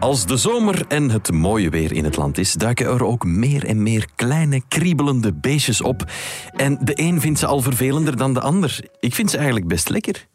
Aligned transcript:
Als 0.00 0.26
de 0.26 0.36
zomer 0.36 0.84
en 0.88 1.10
het 1.10 1.32
mooie 1.32 1.70
weer 1.70 1.92
in 1.92 2.04
het 2.04 2.16
land 2.16 2.38
is, 2.38 2.52
duiken 2.52 2.86
er 2.86 3.04
ook 3.04 3.24
meer 3.24 3.66
en 3.66 3.82
meer 3.82 4.06
kleine 4.14 4.62
kriebelende 4.68 5.32
beestjes 5.34 5.82
op. 5.82 6.04
En 6.52 6.78
de 6.82 6.92
een 7.00 7.20
vindt 7.20 7.38
ze 7.38 7.46
al 7.46 7.60
vervelender 7.60 8.16
dan 8.16 8.34
de 8.34 8.40
ander. 8.40 8.80
Ik 9.00 9.14
vind 9.14 9.30
ze 9.30 9.36
eigenlijk 9.36 9.68
best 9.68 9.88
lekker. 9.88 10.26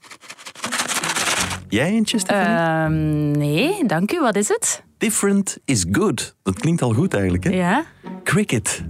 Jij 1.69 1.89
eentje, 1.89 2.19
Stefanie? 2.19 2.57
Ehm, 2.57 3.31
nee, 3.31 3.85
dank 3.85 4.11
u. 4.11 4.19
Wat 4.19 4.35
is 4.35 4.47
het? 4.47 4.83
Different 4.97 5.57
is 5.65 5.85
good. 5.91 6.35
Dat 6.43 6.59
klinkt 6.59 6.81
al 6.81 6.93
goed 6.93 7.13
eigenlijk, 7.13 7.43
hè? 7.43 7.49
Ja. 7.49 7.85
Cricket. 8.23 8.83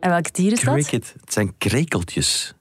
En 0.00 0.10
welk 0.10 0.32
dier 0.32 0.52
is 0.52 0.60
dat? 0.60 0.74
Cricket. 0.74 1.14
Het 1.20 1.32
zijn 1.32 1.54
krekeltjes. 1.58 2.54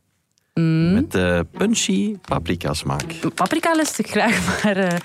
Mm. 0.53 0.93
Met 0.93 1.15
eh, 1.15 1.39
punchy 1.51 2.17
paprika 2.21 2.73
smaak. 2.73 3.03
Paprika 3.35 3.71
lust 3.73 3.99
ik 3.99 4.07
graag, 4.09 4.45
maar 4.63 4.77
eh, 4.77 4.99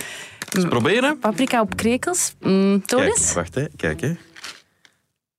Eens 0.57 0.65
proberen. 0.69 1.19
paprika 1.19 1.61
op 1.61 1.77
krekels? 1.77 2.35
Mm, 2.41 2.83
Kijk, 2.85 3.19
wacht, 3.19 3.55
hè. 3.55 3.67
Kijk, 3.77 4.01
hè. 4.01 4.15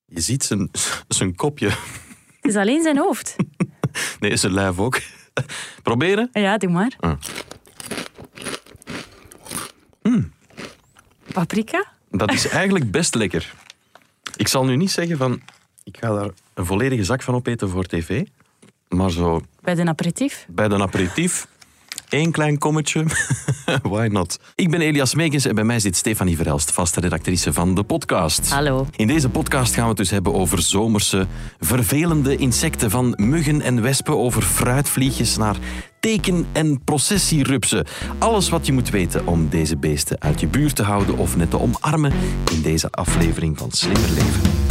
Je 0.06 0.20
ziet 0.20 0.44
zijn, 0.44 0.70
zijn 1.08 1.34
kopje. 1.34 1.68
Het 1.68 2.50
is 2.50 2.56
alleen 2.56 2.82
zijn 2.82 2.98
hoofd. 2.98 3.36
Nee, 4.20 4.36
zijn 4.36 4.52
lijf 4.52 4.78
ook. 4.78 5.00
Proberen. 5.82 6.28
Ja, 6.32 6.56
doe 6.58 6.70
maar. 6.70 6.96
Ah. 7.00 7.12
Paprika? 11.32 11.86
Dat 12.10 12.32
is 12.32 12.48
eigenlijk 12.48 12.90
best 12.90 13.14
lekker. 13.14 13.52
Ik 14.36 14.48
zal 14.48 14.64
nu 14.64 14.76
niet 14.76 14.90
zeggen 14.90 15.16
van... 15.16 15.40
Ik 15.84 15.96
ga 16.00 16.12
daar 16.14 16.30
een 16.54 16.66
volledige 16.66 17.04
zak 17.04 17.22
van 17.22 17.34
opeten 17.34 17.68
voor 17.68 17.84
tv. 17.84 18.24
Maar 18.96 19.10
zo 19.10 19.40
Bij 19.62 19.74
de 19.74 19.84
aperitief? 19.86 20.46
bij 20.48 20.68
de 20.68 20.82
aperitief... 20.82 21.46
één 22.08 22.30
klein 22.30 22.58
kommetje. 22.58 23.04
Why 23.82 24.08
not? 24.12 24.38
Ik 24.54 24.70
ben 24.70 24.80
Elias 24.80 25.14
Meekens 25.14 25.44
en 25.44 25.54
bij 25.54 25.64
mij 25.64 25.80
zit 25.80 25.96
Stefanie 25.96 26.36
Verelst, 26.36 26.70
vaste 26.72 27.00
redactrice 27.00 27.52
van 27.52 27.74
de 27.74 27.82
podcast. 27.82 28.50
Hallo. 28.50 28.86
In 28.96 29.06
deze 29.06 29.28
podcast 29.28 29.74
gaan 29.74 29.82
we 29.82 29.88
het 29.88 29.96
dus 29.96 30.10
hebben 30.10 30.34
over 30.34 30.62
zomerse, 30.62 31.26
vervelende 31.60 32.36
insecten. 32.36 32.90
Van 32.90 33.14
muggen 33.16 33.60
en 33.60 33.82
wespen 33.82 34.18
over 34.18 34.42
fruitvliegjes 34.42 35.36
naar 35.36 35.56
teken- 36.00 36.46
en 36.52 36.84
processierupsen. 36.84 37.86
Alles 38.18 38.48
wat 38.48 38.66
je 38.66 38.72
moet 38.72 38.90
weten 38.90 39.26
om 39.26 39.48
deze 39.48 39.76
beesten 39.76 40.20
uit 40.20 40.40
je 40.40 40.46
buurt 40.46 40.76
te 40.76 40.82
houden 40.82 41.16
of 41.18 41.36
net 41.36 41.50
te 41.50 41.60
omarmen 41.60 42.12
in 42.52 42.62
deze 42.62 42.90
aflevering 42.90 43.58
van 43.58 43.70
Slimmer 43.70 44.10
Leven. 44.10 44.69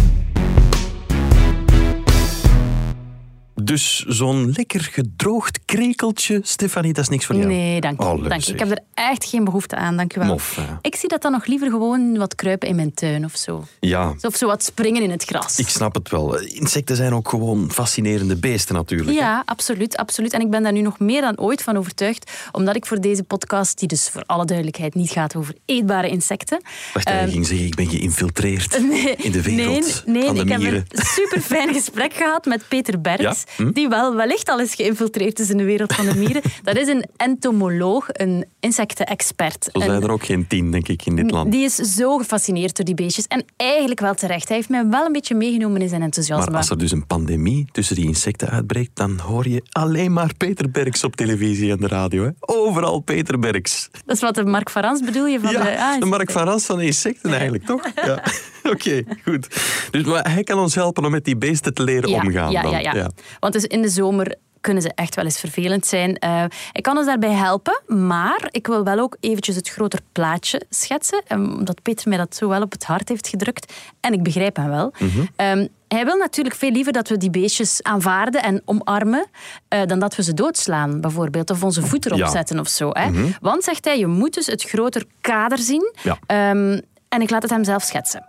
Dus 3.69 4.05
zo'n 4.07 4.51
lekker 4.55 4.81
gedroogd 4.81 5.59
krekeltje, 5.65 6.39
Stefanie, 6.43 6.93
dat 6.93 7.03
is 7.03 7.09
niks 7.09 7.25
voor 7.25 7.35
jou? 7.35 7.47
Nee, 7.47 7.81
dank 7.81 8.01
u. 8.01 8.05
Oh, 8.05 8.27
dank. 8.29 8.45
Ik 8.45 8.59
heb 8.59 8.71
er 8.71 8.79
echt 8.93 9.25
geen 9.25 9.43
behoefte 9.43 9.75
aan, 9.75 9.97
dank 9.97 10.15
u 10.15 10.19
wel. 10.19 10.27
Mof, 10.29 10.55
ja. 10.55 10.79
Ik 10.81 10.95
zie 10.95 11.09
dat 11.09 11.21
dan 11.21 11.31
nog 11.31 11.45
liever 11.45 11.69
gewoon 11.69 12.17
wat 12.17 12.35
kruipen 12.35 12.67
in 12.67 12.75
mijn 12.75 12.93
tuin 12.93 13.25
of 13.25 13.35
zo. 13.35 13.63
Ja, 13.79 14.13
Of 14.21 14.35
zo 14.35 14.47
wat 14.47 14.63
springen 14.63 15.01
in 15.03 15.11
het 15.11 15.23
gras. 15.23 15.59
ik 15.59 15.67
snap 15.67 15.93
het 15.95 16.09
wel. 16.09 16.39
Insecten 16.39 16.95
zijn 16.95 17.13
ook 17.13 17.29
gewoon 17.29 17.71
fascinerende 17.71 18.35
beesten 18.35 18.75
natuurlijk. 18.75 19.09
hè. 19.09 19.15
Ja, 19.15 19.41
absoluut, 19.45 19.97
absoluut. 19.97 20.33
En 20.33 20.41
ik 20.41 20.49
ben 20.49 20.63
daar 20.63 20.71
nu 20.73 20.81
nog 20.81 20.99
meer 20.99 21.21
dan 21.21 21.37
ooit 21.39 21.63
van 21.63 21.77
overtuigd, 21.77 22.31
omdat 22.51 22.75
ik 22.75 22.85
voor 22.85 23.01
deze 23.01 23.23
podcast, 23.23 23.79
die 23.79 23.87
dus 23.87 24.09
voor 24.09 24.23
alle 24.25 24.45
duidelijkheid 24.45 24.95
niet 24.95 25.09
gaat 25.09 25.35
over 25.35 25.53
eetbare 25.65 26.09
insecten. 26.09 26.61
Wacht, 26.93 27.07
hij 27.09 27.19
Ehm, 27.21 27.29
ging 27.29 27.47
zeggen, 27.47 27.65
ik 27.65 27.75
ben 27.75 27.87
geïnfiltreerd 27.89 28.79
Nee, 28.89 29.15
in 29.15 29.31
de 29.31 29.41
wereld 29.41 30.03
nee, 30.05 30.15
nee, 30.15 30.25
van 30.25 30.35
de 30.35 30.41
ik 30.41 30.57
mieren. 30.57 30.73
heb 30.89 30.99
een 30.99 31.05
super 31.05 31.41
fijn 31.41 31.73
gesprek 31.79 32.13
gehad 32.13 32.45
met 32.45 32.67
Peter 32.67 33.01
Berks, 33.01 33.43
Ja? 33.57 33.58
Hm? 33.59 33.71
die 33.71 33.87
wel 33.87 34.15
wellicht 34.15 34.49
al 34.49 34.59
eens 34.59 34.75
geïnfiltreerd 34.75 35.39
is 35.39 35.49
in 35.49 35.57
de 35.57 35.63
wereld 35.63 35.93
van 35.93 36.05
de 36.05 36.15
mieren. 36.15 36.41
Dat 36.63 36.77
is 36.77 36.87
een 36.87 37.05
entomoloog, 37.17 38.07
een 38.11 38.45
insectenexpert. 38.59 39.71
En 39.71 39.81
zijn 39.81 40.03
er 40.03 40.11
ook 40.11 40.25
geen 40.25 40.47
tien, 40.47 40.71
denk 40.71 40.87
ik, 40.87 41.05
in 41.05 41.15
dit 41.15 41.31
land. 41.31 41.51
die 41.51 41.63
is 41.63 41.75
zo 41.75 42.17
gefascineerd 42.17 42.75
door 42.75 42.85
die 42.85 42.95
beestjes. 42.95 43.27
En 43.27 43.45
eigenlijk 43.55 43.99
wel 43.99 44.13
terecht. 44.13 44.47
Hij 44.47 44.57
heeft 44.57 44.69
mij 44.69 44.87
wel 44.87 45.05
een 45.05 45.11
beetje 45.11 45.35
meegenomen 45.35 45.81
in 45.81 45.89
zijn 45.89 46.01
enthousiasme. 46.01 46.45
Maar 46.45 46.57
als 46.59 46.69
er 46.69 46.77
dus 46.77 46.91
een 46.91 47.07
pandemie 47.07 47.67
tussen 47.71 47.95
die 47.95 48.05
insecten 48.05 48.49
uitbreekt, 48.49 48.91
dan 48.93 49.19
hoor 49.19 49.47
je 49.47 49.63
alleen 49.71 50.13
maar 50.13 50.31
Peter 50.37 50.71
Berks 50.71 51.03
op 51.03 51.15
televisie 51.15 51.71
en 51.71 51.77
de 51.77 51.87
radio. 51.87 52.23
Hè? 52.23 52.29
Overal 52.39 52.99
Peter 52.99 53.39
Berks. 53.39 53.89
Dat 54.05 54.15
is 54.15 54.21
wat 54.21 54.35
de 54.35 54.45
Mark 54.45 54.69
van 54.69 54.81
Rans 54.81 55.01
bedoel 55.01 55.25
je? 55.25 55.39
Van 55.39 55.51
ja, 55.51 55.63
de, 55.63 55.79
ah, 55.79 55.99
de 55.99 56.05
Mark 56.05 56.31
van 56.31 56.43
Rans 56.43 56.65
van 56.65 56.77
de 56.77 56.85
insecten 56.85 57.31
eigenlijk, 57.31 57.65
toch? 57.65 57.81
Ja. 58.05 58.23
Oké, 58.63 59.03
goed. 59.23 59.47
Dus 59.91 60.03
maar 60.03 60.31
hij 60.31 60.43
kan 60.43 60.59
ons 60.59 60.75
helpen 60.75 61.05
om 61.05 61.11
met 61.11 61.25
die 61.25 61.37
beesten 61.37 61.73
te 61.73 61.83
leren 61.83 62.09
ja, 62.09 62.21
omgaan. 62.21 62.51
Ja, 62.51 62.61
dan. 62.61 62.71
ja, 62.71 62.93
ja. 62.93 63.09
Want 63.49 63.61
dus 63.61 63.77
in 63.77 63.81
de 63.81 63.89
zomer 63.89 64.35
kunnen 64.61 64.83
ze 64.83 64.91
echt 64.95 65.15
wel 65.15 65.25
eens 65.25 65.39
vervelend 65.39 65.85
zijn. 65.85 66.17
Eh, 66.17 66.43
ik 66.71 66.83
kan 66.83 66.97
ons 66.97 67.05
daarbij 67.05 67.31
helpen, 67.31 67.81
maar 67.87 68.47
ik 68.51 68.67
wil 68.67 68.83
wel 68.83 68.99
ook 68.99 69.17
eventjes 69.19 69.55
het 69.55 69.69
groter 69.69 69.99
plaatje 70.11 70.61
schetsen, 70.69 71.23
eh, 71.27 71.37
omdat 71.37 71.81
Peter 71.81 72.09
mij 72.09 72.17
dat 72.17 72.35
zo 72.35 72.47
wel 72.47 72.61
op 72.61 72.71
het 72.71 72.83
hart 72.83 73.09
heeft 73.09 73.27
gedrukt. 73.27 73.73
En 73.99 74.13
ik 74.13 74.23
begrijp 74.23 74.55
hem 74.55 74.69
wel. 74.69 74.93
Mhm. 74.99 75.25
Ehm, 75.35 75.67
hij 75.87 76.05
wil 76.05 76.17
natuurlijk 76.17 76.55
veel 76.55 76.71
liever 76.71 76.93
dat 76.93 77.07
we 77.07 77.17
die 77.17 77.29
beestjes 77.29 77.83
aanvaarden 77.83 78.43
en 78.43 78.61
omarmen, 78.65 79.25
eh, 79.67 79.85
dan 79.85 79.99
dat 79.99 80.15
we 80.15 80.23
ze 80.23 80.33
doodslaan, 80.33 81.01
bijvoorbeeld, 81.01 81.49
of 81.49 81.63
onze 81.63 81.81
voet 81.81 82.05
erop 82.05 82.17
Ja. 82.17 82.25
Mhm. 82.25 82.35
zetten 82.35 82.59
of 82.59 82.67
zo. 82.67 82.89
Hè. 82.91 83.31
Want, 83.41 83.63
zegt 83.63 83.85
hij, 83.85 83.99
je 83.99 84.07
moet 84.07 84.33
dus 84.33 84.45
het 84.45 84.63
groter 84.63 85.05
kader 85.21 85.57
zien. 85.57 85.93
Ja. 86.03 86.17
Ehm, 86.25 86.79
en 87.09 87.21
ik 87.21 87.29
laat 87.29 87.41
het 87.41 87.51
hem 87.51 87.63
zelf 87.63 87.83
schetsen. 87.83 88.25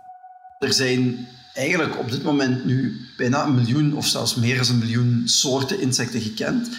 Er 0.59 0.73
zijn 0.73 1.27
eigenlijk 1.53 1.99
op 1.99 2.11
dit 2.11 2.23
moment 2.23 2.65
nu 2.65 3.05
bijna 3.17 3.43
een 3.43 3.55
miljoen 3.55 3.95
of 3.95 4.07
zelfs 4.07 4.35
meer 4.35 4.57
dan 4.57 4.67
een 4.69 4.77
miljoen 4.79 5.21
soorten 5.25 5.79
insecten 5.79 6.21
gekend. 6.21 6.69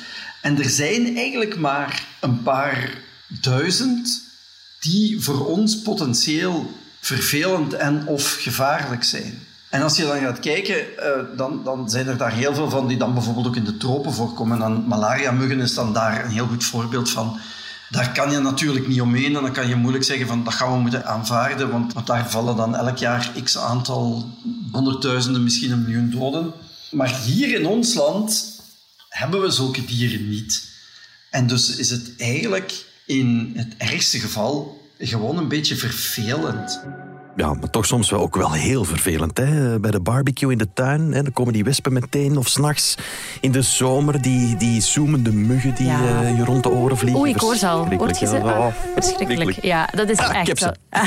En 0.40 0.58
er 0.58 0.70
zijn 0.70 1.16
eigenlijk 1.16 1.56
maar 1.56 2.06
een 2.20 2.42
paar 2.42 2.98
duizend 3.40 4.22
die 4.80 5.20
voor 5.20 5.46
ons 5.46 5.82
potentieel 5.82 6.70
vervelend 7.00 7.72
en 7.72 8.06
of 8.06 8.36
gevaarlijk 8.40 9.04
zijn. 9.04 9.46
En 9.68 9.82
als 9.82 9.96
je 9.96 10.02
dan 10.02 10.18
gaat 10.18 10.40
kijken, 10.40 10.98
eh, 10.98 11.36
dan, 11.36 11.60
dan 11.64 11.90
zijn 11.90 12.06
er 12.06 12.16
daar 12.16 12.32
heel 12.32 12.54
veel 12.54 12.70
van 12.70 12.88
die 12.88 12.96
dan 12.96 13.14
bijvoorbeeld 13.14 13.46
ook 13.46 13.56
in 13.56 13.64
de 13.64 13.76
tropen 13.76 14.12
voorkomen. 14.12 14.52
En 14.52 14.60
dan 14.60 14.86
malaria-muggen 14.86 15.60
is 15.60 15.74
dan 15.74 15.92
daar 15.92 16.24
een 16.24 16.30
heel 16.30 16.46
goed 16.46 16.64
voorbeeld 16.64 17.10
van. 17.10 17.38
Daar 17.90 18.12
kan 18.12 18.30
je 18.30 18.38
natuurlijk 18.38 18.88
niet 18.88 19.00
omheen 19.00 19.36
en 19.36 19.42
dan 19.42 19.52
kan 19.52 19.68
je 19.68 19.76
moeilijk 19.76 20.04
zeggen 20.04 20.26
van 20.26 20.44
dat 20.44 20.54
gaan 20.54 20.72
we 20.72 20.78
moeten 20.78 21.06
aanvaarden, 21.06 21.70
want, 21.70 21.92
want 21.92 22.06
daar 22.06 22.30
vallen 22.30 22.56
dan 22.56 22.76
elk 22.76 22.96
jaar 22.96 23.32
x 23.44 23.58
aantal 23.58 24.30
honderdduizenden, 24.72 25.42
misschien 25.42 25.70
een 25.70 25.82
miljoen 25.82 26.10
doden. 26.10 26.52
Maar 26.90 27.20
hier 27.20 27.60
in 27.60 27.66
ons 27.66 27.94
land 27.94 28.60
hebben 29.08 29.40
we 29.40 29.50
zulke 29.50 29.84
dieren 29.84 30.28
niet. 30.28 30.70
En 31.30 31.46
dus 31.46 31.76
is 31.76 31.90
het 31.90 32.12
eigenlijk 32.16 32.84
in 33.06 33.52
het 33.56 33.74
ergste 33.76 34.18
geval 34.18 34.80
gewoon 34.98 35.38
een 35.38 35.48
beetje 35.48 35.76
vervelend. 35.76 36.80
Ja, 37.36 37.52
maar 37.54 37.70
toch 37.70 37.86
soms 37.86 38.10
wel 38.10 38.20
ook 38.20 38.36
wel 38.36 38.52
heel 38.52 38.84
vervelend. 38.84 39.38
Hè? 39.38 39.80
Bij 39.80 39.90
de 39.90 40.00
barbecue 40.00 40.52
in 40.52 40.58
de 40.58 40.72
tuin, 40.74 41.00
hè? 41.12 41.22
dan 41.22 41.32
komen 41.32 41.52
die 41.52 41.64
wespen 41.64 41.92
meteen. 41.92 42.36
Of 42.36 42.48
s'nachts 42.48 42.94
in 43.40 43.52
de 43.52 43.62
zomer, 43.62 44.22
die, 44.22 44.56
die 44.56 44.80
zoemende 44.80 45.32
muggen 45.32 45.74
die 45.74 45.86
Ja. 45.86 46.22
eh, 46.22 46.36
je 46.36 46.44
rond 46.44 46.62
de 46.62 46.70
oren 46.70 46.96
vliegen. 46.96 47.20
Oei, 47.20 47.30
ik 47.30 47.40
hoor 47.40 47.56
ze 47.56 47.68
al. 47.68 47.86
Hoort 47.96 48.18
je 48.18 48.26
ze? 48.26 48.36
Ja, 48.36 48.42
Ah, 48.52 48.58
oh, 48.58 48.66
verschrikkelijk. 48.94 49.62
Ja, 49.64 49.88
dat 49.94 50.08
is 50.10 50.16
Ah, 50.18 50.36
echt 50.48 50.58
zo. 50.58 50.70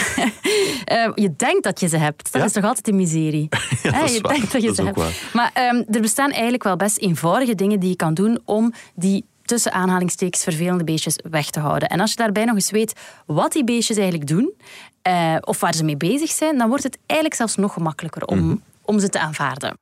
Eh, 0.85 1.09
je 1.15 1.33
denkt 1.37 1.63
dat 1.63 1.79
je 1.79 1.87
ze 1.87 1.97
hebt. 1.97 2.31
Dat 2.31 2.41
Ja? 2.41 2.47
is 2.47 2.51
toch 2.53 2.63
altijd 2.63 2.87
een 2.87 2.95
miserie. 2.95 3.47
Ja, 3.83 3.91
dat 3.91 4.03
is 4.09 4.15
je 4.15 4.21
waar. 4.21 4.33
denkt 4.33 4.51
dat 4.51 4.61
je 4.61 4.67
Dat 4.67 4.75
ze 4.75 4.83
hebt. 4.83 4.95
waar. 4.97 5.13
Maar 5.33 5.51
ehm, 5.53 5.83
er 5.91 6.01
bestaan 6.01 6.31
eigenlijk 6.31 6.63
wel 6.63 6.75
best 6.75 6.97
eenvoudige 6.97 7.55
dingen 7.55 7.79
die 7.79 7.89
je 7.89 7.95
kan 7.95 8.13
doen 8.13 8.39
om 8.45 8.73
die 8.95 9.25
tussen 9.45 9.71
aanhalingstekens 9.71 10.43
vervelende 10.43 10.83
beestjes 10.83 11.15
weg 11.29 11.49
te 11.49 11.59
houden. 11.59 11.89
En 11.89 11.99
als 11.99 12.09
je 12.09 12.15
daarbij 12.17 12.45
nog 12.45 12.55
eens 12.55 12.71
weet 12.71 12.93
wat 13.25 13.51
die 13.51 13.63
beestjes 13.63 13.97
eigenlijk 13.97 14.27
doen, 14.29 14.53
eh, 15.01 15.35
of 15.41 15.59
waar 15.59 15.73
ze 15.73 15.83
mee 15.83 15.97
bezig 15.97 16.29
zijn, 16.31 16.57
dan 16.57 16.67
wordt 16.67 16.83
het 16.83 16.97
eigenlijk 17.05 17.39
zelfs 17.39 17.55
nog 17.55 17.73
gemakkelijker 17.73 18.25
om, 18.25 18.39
Mhm. 18.39 18.55
om 18.81 18.99
ze 18.99 19.09
te 19.09 19.19
aanvaarden. 19.19 19.77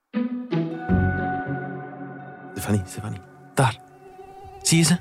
Stefanie, 2.52 2.82
Stefanie. 2.88 3.20
Daar. 3.54 3.78
Zie 4.62 4.78
je 4.78 4.84
ze? 4.84 4.98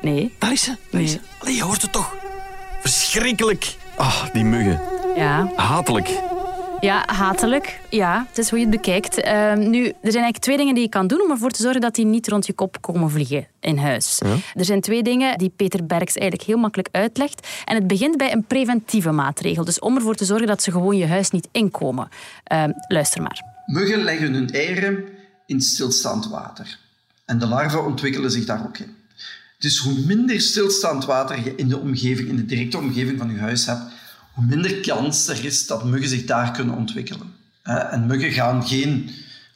Nee? 0.00 0.34
Daar 0.38 0.52
is 0.52 0.62
ze. 0.62 0.76
Daar 0.90 1.00
is 1.00 1.10
ze. 1.10 1.16
Nee. 1.18 1.26
Allee, 1.40 1.54
je 1.54 1.62
hoort 1.62 1.82
het 1.82 1.92
toch? 1.92 2.14
Verschrikkelijk. 2.80 3.76
Ah, 3.96 4.24
die 4.32 4.44
muggen. 4.44 4.80
Ja. 5.16 5.50
Hatelijk. 5.56 6.08
Ja, 6.86 7.02
hatelijk. 7.06 7.80
Ja, 7.90 8.26
het 8.28 8.38
is 8.38 8.50
hoe 8.50 8.58
je 8.58 8.66
het 8.66 8.74
bekijkt. 8.74 9.20
Ehm, 9.20 9.70
nu, 9.70 9.84
er 9.84 9.92
zijn 9.92 10.02
eigenlijk 10.02 10.38
twee 10.38 10.56
dingen 10.56 10.74
die 10.74 10.82
je 10.82 10.88
kan 10.88 11.06
doen 11.06 11.20
om 11.20 11.30
ervoor 11.30 11.50
te 11.50 11.62
zorgen 11.62 11.80
dat 11.80 11.94
die 11.94 12.04
niet 12.04 12.28
rond 12.28 12.46
je 12.46 12.52
kop 12.52 12.80
komen 12.80 13.10
vliegen 13.10 13.46
in 13.60 13.78
huis. 13.78 14.20
Er 14.54 14.64
zijn 14.64 14.80
twee 14.80 15.02
dingen 15.02 15.38
die 15.38 15.52
Peter 15.56 15.86
Berks 15.86 16.14
eigenlijk 16.14 16.48
heel 16.48 16.58
makkelijk 16.58 16.88
uitlegt. 16.92 17.48
En 17.64 17.74
het 17.74 17.86
begint 17.86 18.16
bij 18.16 18.32
een 18.32 18.44
preventieve 18.44 19.10
maatregel. 19.10 19.64
Dus 19.64 19.78
om 19.78 19.96
ervoor 19.96 20.14
te 20.14 20.24
zorgen 20.24 20.46
dat 20.46 20.62
ze 20.62 20.70
gewoon 20.70 20.96
je 20.96 21.06
huis 21.06 21.30
niet 21.30 21.48
inkomen. 21.52 22.08
Ehm, 22.44 22.70
luister 22.88 23.22
maar. 23.22 23.42
Muggen 23.66 24.02
leggen 24.02 24.32
hun 24.32 24.50
eieren 24.50 25.04
in 25.46 25.60
stilstaand 25.60 26.28
water. 26.28 26.78
En 27.24 27.38
de 27.38 27.46
larven 27.46 27.84
ontwikkelen 27.84 28.30
zich 28.30 28.44
daar 28.44 28.64
ook 28.66 28.78
in. 28.78 28.96
Dus 29.58 29.78
hoe 29.78 29.98
minder 30.06 30.40
stilstaand 30.40 31.04
water 31.04 31.44
je 31.44 31.54
in 31.54 31.68
de 31.68 31.78
omgeving, 31.78 32.28
in 32.28 32.36
de 32.36 32.44
directe 32.44 32.78
omgeving 32.78 33.18
van 33.18 33.30
je 33.30 33.38
huis 33.38 33.66
hebt, 33.66 33.82
hoe 34.36 34.44
minder 34.44 34.80
kans 34.80 35.28
er 35.28 35.44
is 35.44 35.66
dat 35.66 35.84
muggen 35.84 36.08
zich 36.08 36.24
daar 36.24 36.50
kunnen 36.50 36.76
ontwikkelen. 36.76 37.34
En 37.62 38.06
muggen 38.06 38.32
gaan 38.32 38.66
geen 38.66 39.10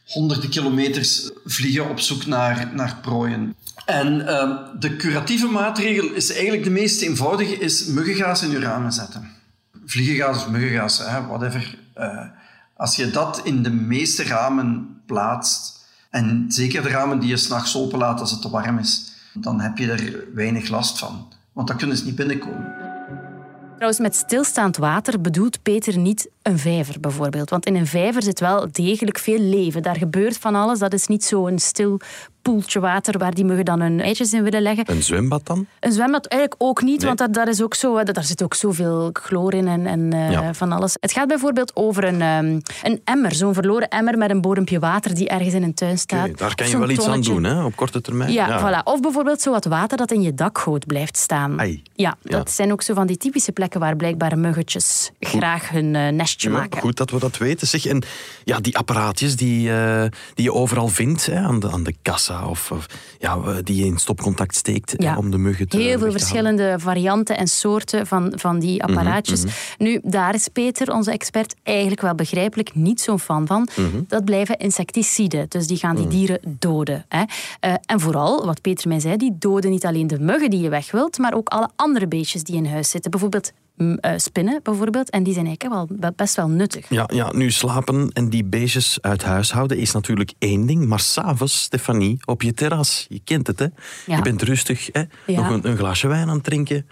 honderden 0.07 0.51
kilometers 0.51 1.31
vliegen 1.45 1.91
op 1.91 2.01
zoek 2.01 2.27
naar, 2.27 2.71
naar 2.75 2.97
prooien. 3.03 3.55
En 3.87 4.21
uh, 4.21 4.59
de 4.79 4.97
curatieve 4.97 5.47
maatregel 5.47 6.13
is 6.13 6.33
eigenlijk 6.33 6.65
de 6.65 6.71
meest 6.71 7.03
eenvoudige, 7.03 7.59
is 7.59 7.85
muggengaas 7.85 8.43
in 8.43 8.51
je 8.51 8.59
ramen 8.59 8.93
zetten. 8.93 9.31
Vliegengaas 9.85 10.37
of 10.37 10.49
muggengaas, 10.49 10.99
hè, 10.99 11.27
whatever. 11.27 11.79
Uh, 11.99 12.23
als 12.77 12.97
je 12.97 13.11
dat 13.11 13.41
in 13.45 13.63
de 13.63 13.71
meeste 13.71 14.23
ramen 14.23 15.01
plaatst, 15.07 15.79
en 16.11 16.45
zeker 16.49 16.83
de 16.83 16.89
ramen 16.89 17.21
die 17.21 17.29
je 17.29 17.37
s'nachts 17.37 17.77
openlaat 17.77 18.21
als 18.21 18.31
het 18.31 18.43
te 18.43 18.51
warm 18.51 18.79
is, 18.79 19.13
dan 19.35 19.61
heb 19.61 19.79
je 19.79 19.91
er 19.91 20.25
weinig 20.35 20.69
last 20.69 20.99
van. 20.99 21.33
Want 21.53 21.69
dan 21.69 21.77
kunnen 21.77 21.97
ze 21.97 22.05
niet 22.05 22.17
binnenkomen. 22.17 22.90
Trouwens, 23.81 24.03
met 24.03 24.17
stilstaand 24.17 24.77
water 24.77 25.21
bedoelt 25.21 25.63
Peter 25.63 25.99
niet 25.99 26.31
een 26.51 26.59
vijver 26.59 27.01
bijvoorbeeld. 27.01 27.51
Want 27.51 27.67
in 27.67 27.77
een 27.77 27.87
vijver 27.87 28.23
zit 28.23 28.41
wel 28.41 28.69
degelijk 28.73 29.19
veel 29.19 29.39
leven. 29.39 29.83
Daar 29.83 29.97
gebeurt 29.97 30.39
van 30.39 30.55
alles. 30.55 30.79
Dat 30.79 30.93
is 30.93 31.07
niet 31.07 31.25
zo'n 31.25 31.59
stil 31.59 32.01
poeltje 32.43 32.81
water 32.81 33.19
waar 33.19 33.35
die 33.35 33.45
muggen 33.45 33.65
dan 33.65 33.81
hun 33.81 34.01
eitjes 34.01 34.33
in 34.33 34.43
willen 34.43 34.63
leggen. 34.63 34.85
Een 34.91 35.03
zwembad 35.03 35.47
dan? 35.47 35.67
Een 35.81 35.93
zwembad 35.93 36.27
eigenlijk 36.27 36.63
ook 36.63 36.83
niet, 36.83 37.03
want 37.03 37.19
dat, 37.19 37.35
daar, 37.35 37.49
is 37.49 37.63
ook 37.63 37.75
zo, 37.75 38.03
daar 38.03 38.25
zit 38.25 38.43
ook 38.43 38.55
zoveel 38.55 39.11
chloor 39.13 39.55
in 39.55 39.69
en, 39.69 39.87
en 39.87 40.15
uh, 40.15 40.49
van 40.53 40.73
alles. 40.73 40.97
Het 41.01 41.13
gaat 41.13 41.29
bijvoorbeeld 41.29 41.77
over 41.77 42.05
een, 42.05 42.23
um, 42.23 42.61
een 42.83 43.01
emmer, 43.05 43.35
zo'n 43.35 43.55
verloren 43.55 43.89
emmer 43.89 44.19
met 44.19 44.31
een 44.31 44.41
bodempje 44.41 44.79
water 44.79 45.15
die 45.15 45.29
ergens 45.29 45.55
in 45.55 45.63
een 45.63 45.75
tuin 45.75 45.99
staat. 45.99 46.29
Okay, 46.29 46.35
daar 46.35 46.55
kan 46.55 46.69
je 46.69 46.79
wel 46.79 46.91
iets 46.91 47.07
aan 47.07 47.21
doen, 47.21 47.45
hè, 47.45 47.65
op 47.65 47.77
korte 47.77 48.01
termijn. 48.01 48.33
Ja, 48.33 48.49
ja, 48.49 48.61
Voilà. 48.61 48.85
Of 48.85 49.01
bijvoorbeeld 49.01 49.41
zo 49.41 49.51
wat 49.51 49.65
water 49.65 49.97
dat 49.97 50.11
in 50.11 50.23
je 50.23 50.35
dakgoot 50.35 50.87
blijft 50.87 51.17
staan. 51.17 51.79
Ja, 51.95 52.17
dat 52.23 52.51
zijn 52.51 52.73
ook 52.73 52.83
zo 52.83 52.95
van 52.95 53.07
die 53.07 53.17
typische 53.17 53.53
plekken 53.53 53.81
waar 53.81 53.97
blijkbaar 53.97 54.39
muggetjes 54.39 55.11
graag 55.21 55.69
hun 55.69 55.95
uh, 55.95 56.09
nestje 56.09 56.40
maken. 56.49 56.81
Goed 56.81 56.97
dat 56.97 57.11
we 57.11 57.19
dat 57.19 57.39
weten. 57.39 57.67
Zeg, 57.67 57.87
en 57.87 58.03
ja, 58.45 58.61
die 58.61 58.77
apparaatjes 58.77 59.37
die, 59.37 59.69
uh, 59.69 60.05
die 60.35 60.45
je 60.45 60.53
overal 60.53 60.89
vindt, 60.89 61.27
hè, 61.27 61.39
aan, 61.39 61.61
de, 61.61 61.71
aan 61.71 61.83
de 61.83 61.95
kassa 62.03 62.49
of, 62.49 62.71
of 62.71 62.87
ja, 63.19 63.39
die 63.63 63.77
je 63.77 63.85
in 63.85 63.99
stopcontact 63.99 64.55
steekt 64.55 64.95
ja. 64.97 65.17
om 65.17 65.31
de 65.31 65.39
muggen 65.39 65.69
te 65.69 65.77
Heel 65.77 65.99
veel 65.99 66.11
verschillende 66.11 66.75
varianten 66.79 67.37
en 67.37 67.49
soorten 67.49 68.07
van, 68.07 68.33
van 68.37 68.59
die 68.59 68.83
mhm, 68.83 68.91
apparaatjes. 68.91 69.41
Mm 69.43 69.49
-hmm. 69.49 69.87
Nu, 69.87 70.01
daar 70.03 70.35
is 70.35 70.49
Peter, 70.49 70.93
onze 70.93 71.11
expert, 71.11 71.55
eigenlijk 71.63 72.01
wel 72.01 72.15
begrijpelijk 72.15 72.75
niet 72.75 73.01
zo'n 73.01 73.21
fan 73.21 73.47
van. 73.47 73.69
Mm 73.77 73.91
-hmm. 73.91 74.05
Dat 74.09 74.25
blijven 74.25 74.59
insecticiden, 74.59 75.47
dus 75.49 75.67
die 75.67 75.77
gaan 75.77 75.97
die 75.97 76.07
mhm. 76.07 76.15
dieren 76.15 76.41
doden. 76.59 77.05
Hè. 77.09 77.19
Uh, 77.21 77.75
en 77.87 78.01
vooral, 78.01 78.47
wat 78.47 78.61
Peter 78.61 78.89
mij 78.89 79.01
zei, 79.01 79.17
die 79.17 79.37
doden 79.39 79.71
niet 79.71 79.87
alleen 79.87 80.07
de 80.07 80.19
muggen 80.19 80.51
die 80.51 80.61
je 80.61 80.69
weg 80.69 80.91
wilt, 80.91 81.19
maar 81.19 81.35
ook 81.35 81.49
alle 81.49 81.69
andere 81.77 82.09
beestjes 82.09 82.43
die 82.43 82.57
in 82.57 82.67
huis 82.67 82.91
zitten. 82.91 83.11
Bijvoorbeeld 83.11 83.53
spinnen 84.17 84.61
bijvoorbeeld. 84.63 85.11
En 85.11 85.23
die 85.23 85.33
zijn 85.33 85.47
eigenlijk 85.47 85.89
wel, 86.01 86.13
best 86.17 86.37
wel 86.37 86.49
nuttig. 86.49 86.87
Ja, 86.89 87.09
ja, 87.13 87.33
nu 87.33 87.51
slapen 87.51 88.11
en 88.13 88.29
die 88.29 88.45
beestjes 88.45 88.99
uit 89.01 89.23
huis 89.23 89.53
houden 89.53 89.79
is 89.79 89.93
natuurlijk 89.93 90.33
één 90.39 90.67
ding. 90.67 90.87
Maar 90.87 91.01
s'avonds, 91.01 91.63
Stefanie, 91.63 92.19
op 92.25 92.43
je 92.43 92.55
terras. 92.55 93.07
Je 93.09 93.21
kent 93.25 93.47
het, 93.47 93.59
hè? 93.59 93.67
Ja. 94.07 94.17
Je 94.17 94.23
bent 94.23 94.43
rustig, 94.43 94.89
hè? 94.93 95.03
Ja. 95.27 95.41
nog 95.41 95.51
een, 95.51 95.69
een, 95.69 95.77
glaasje 95.77 96.09
wijn 96.09 96.29
aan 96.29 96.35
het 96.35 96.45
drinken. 96.45 96.87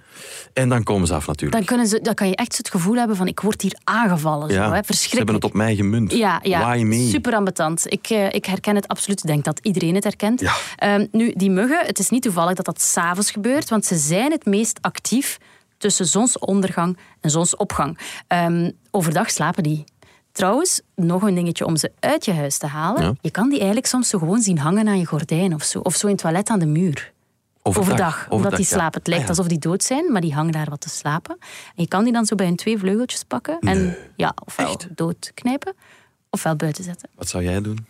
En 0.52 0.69
dan 0.69 0.82
komen 0.82 1.06
ze 1.06 1.14
af 1.14 1.26
natuurlijk. 1.26 1.56
Dan, 1.56 1.64
kunnen 1.64 1.87
ze, 1.87 2.00
dan 2.00 2.14
kan 2.14 2.29
je 2.29 2.37
echt 2.37 2.56
het 2.56 2.70
gevoel 2.70 2.94
hebben 2.94 3.17
van 3.17 3.26
ik 3.26 3.40
word 3.40 3.62
hier 3.62 3.76
aangevallen. 3.85 4.49
Ja, 4.49 4.55
zo, 4.55 4.73
hè? 4.73 4.82
Verschrikkelijk. 4.82 5.11
Ze 5.11 5.17
hebben 5.17 5.35
het 5.35 5.44
op 5.44 5.52
mij 5.52 5.76
gemunt. 5.76 6.12
Ja, 6.12 6.40
ja. 6.43 6.61
Why 6.61 6.82
me? 6.82 7.08
super 7.08 7.35
ambetant. 7.35 7.93
Ik, 7.93 8.11
uh, 8.11 8.32
ik 8.32 8.44
herken 8.44 8.75
het 8.75 8.88
absoluut. 8.88 9.19
Ik 9.19 9.26
denk 9.26 9.44
dat 9.44 9.58
iedereen 9.62 9.94
het 9.94 10.05
herkent. 10.05 10.43
Um, 10.85 11.08
nu, 11.12 11.32
die 11.37 11.50
muggen, 11.50 11.87
het 11.87 11.99
is 11.99 12.08
niet 12.08 12.23
toevallig 12.23 12.55
dat 12.55 12.64
dat 12.64 12.81
s'avonds 12.81 13.31
gebeurt. 13.31 13.69
Want 13.69 13.85
ze 13.85 13.96
zijn 13.96 14.31
het 14.31 14.46
meest 14.46 14.79
actief 14.81 15.38
tussen 15.78 16.06
zonsondergang 16.06 16.98
en 17.20 17.30
zonsopgang. 17.30 17.98
Um, 18.28 18.72
overdag 18.90 19.30
slapen 19.30 19.62
die. 19.62 19.84
Trouwens, 20.32 20.80
nog 20.94 21.22
een 21.22 21.34
dingetje 21.34 21.66
om 21.66 21.76
ze 21.76 21.92
uit 22.00 22.25
je 22.25 22.32
huis 22.32 22.58
te 22.58 22.66
halen. 22.66 23.02
Ja. 23.02 23.14
Je 23.20 23.30
kan 23.30 23.48
die 23.48 23.56
eigenlijk 23.56 23.86
soms 23.86 24.08
zo 24.08 24.19
gewoon 24.19 24.40
zien 24.40 24.58
hangen 24.58 24.88
aan 24.88 24.98
je 24.98 25.06
gordijn 25.06 25.54
of 25.54 25.62
zo. 25.62 25.78
Of 25.78 25.94
zo 25.94 26.06
in 26.06 26.12
het 26.12 26.22
toilet 26.22 26.48
aan 26.48 26.58
de 26.58 26.66
muur. 26.66 27.12
Overdag, 27.62 27.96
Overdag 27.96 28.30
omdat 28.30 28.56
die 28.56 28.64
slapen. 28.66 28.98
Het 28.98 29.06
lijkt 29.06 29.22
ah, 29.22 29.30
ja. 29.30 29.36
alsof 29.36 29.48
die 29.48 29.58
dood 29.58 29.82
zijn, 29.82 30.12
maar 30.12 30.20
die 30.20 30.34
hangen 30.34 30.52
daar 30.52 30.70
wat 30.70 30.80
te 30.80 30.88
slapen. 30.88 31.36
En 31.40 31.82
je 31.82 31.88
kan 31.88 32.04
die 32.04 32.12
dan 32.12 32.26
zo 32.26 32.34
bij 32.34 32.46
hun 32.46 32.56
twee 32.56 32.78
vleugeltjes 32.78 33.25
pakken. 33.25 33.56
Nee. 33.60 33.75
En 33.75 33.96
ja, 34.16 34.34
ofwel 34.44 34.66
Echt? 34.66 34.96
doodknijpen, 34.96 35.75
ofwel 36.30 36.56
buiten 36.56 36.84
zetten. 36.84 37.08
Wat 37.14 37.28
zou 37.28 37.44
jij 37.44 37.60
doen? 37.60 37.86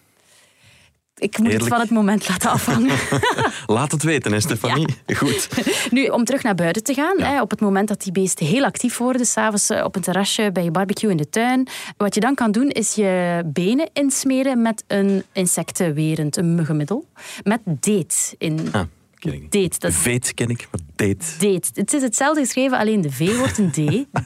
Ik 1.18 1.38
moet 1.38 1.46
Eerlijk. 1.46 1.64
het 1.64 1.72
van 1.72 1.80
het 1.80 1.90
moment 1.90 2.28
laten 2.28 2.50
afhangen. 2.50 2.96
Laat 3.66 3.92
het 3.92 4.02
weten, 4.02 4.32
hè, 4.32 4.40
Stefanie. 4.40 4.86
Ja. 5.06 5.14
Goed. 5.14 5.48
Nu, 5.90 6.06
om 6.06 6.24
terug 6.24 6.42
naar 6.42 6.54
buiten 6.54 6.82
te 6.82 6.94
gaan. 6.94 7.14
Ja. 7.18 7.24
Hè, 7.24 7.40
op 7.40 7.50
het 7.50 7.60
moment 7.60 7.88
dat 7.88 8.02
die 8.02 8.12
beesten 8.12 8.46
heel 8.46 8.64
actief 8.64 8.96
worden, 8.98 9.26
s'avonds 9.26 9.70
op 9.70 9.96
een 9.96 10.02
terrasje 10.02 10.50
bij 10.52 10.64
je 10.64 10.70
barbecue 10.70 11.10
in 11.10 11.16
de 11.16 11.28
tuin. 11.28 11.68
Wat 11.96 12.14
je 12.14 12.20
dan 12.20 12.34
kan 12.34 12.52
doen, 12.52 12.68
is 12.68 12.94
je 12.94 13.42
benen 13.46 13.90
insmeren 13.92 14.62
met 14.62 14.84
een 14.86 15.24
insectenwerend, 15.32 16.36
een 16.36 16.54
muggenmiddel. 16.54 17.06
Met 17.42 17.60
date 17.64 18.34
in. 18.38 18.68
Ah. 18.72 18.82
Date. 19.20 19.78
Dat 19.78 19.92
Veet 19.92 20.34
ken 20.34 20.48
ik, 20.48 20.68
maar 20.70 20.80
date. 20.96 21.26
Date. 21.38 21.68
Het 21.74 21.92
is 21.94 22.02
hetzelfde 22.02 22.40
geschreven, 22.40 22.78
alleen 22.78 23.00
de 23.00 23.10
V 23.10 23.36
wordt 23.36 23.58
een 23.58 23.70
D. 23.70 23.76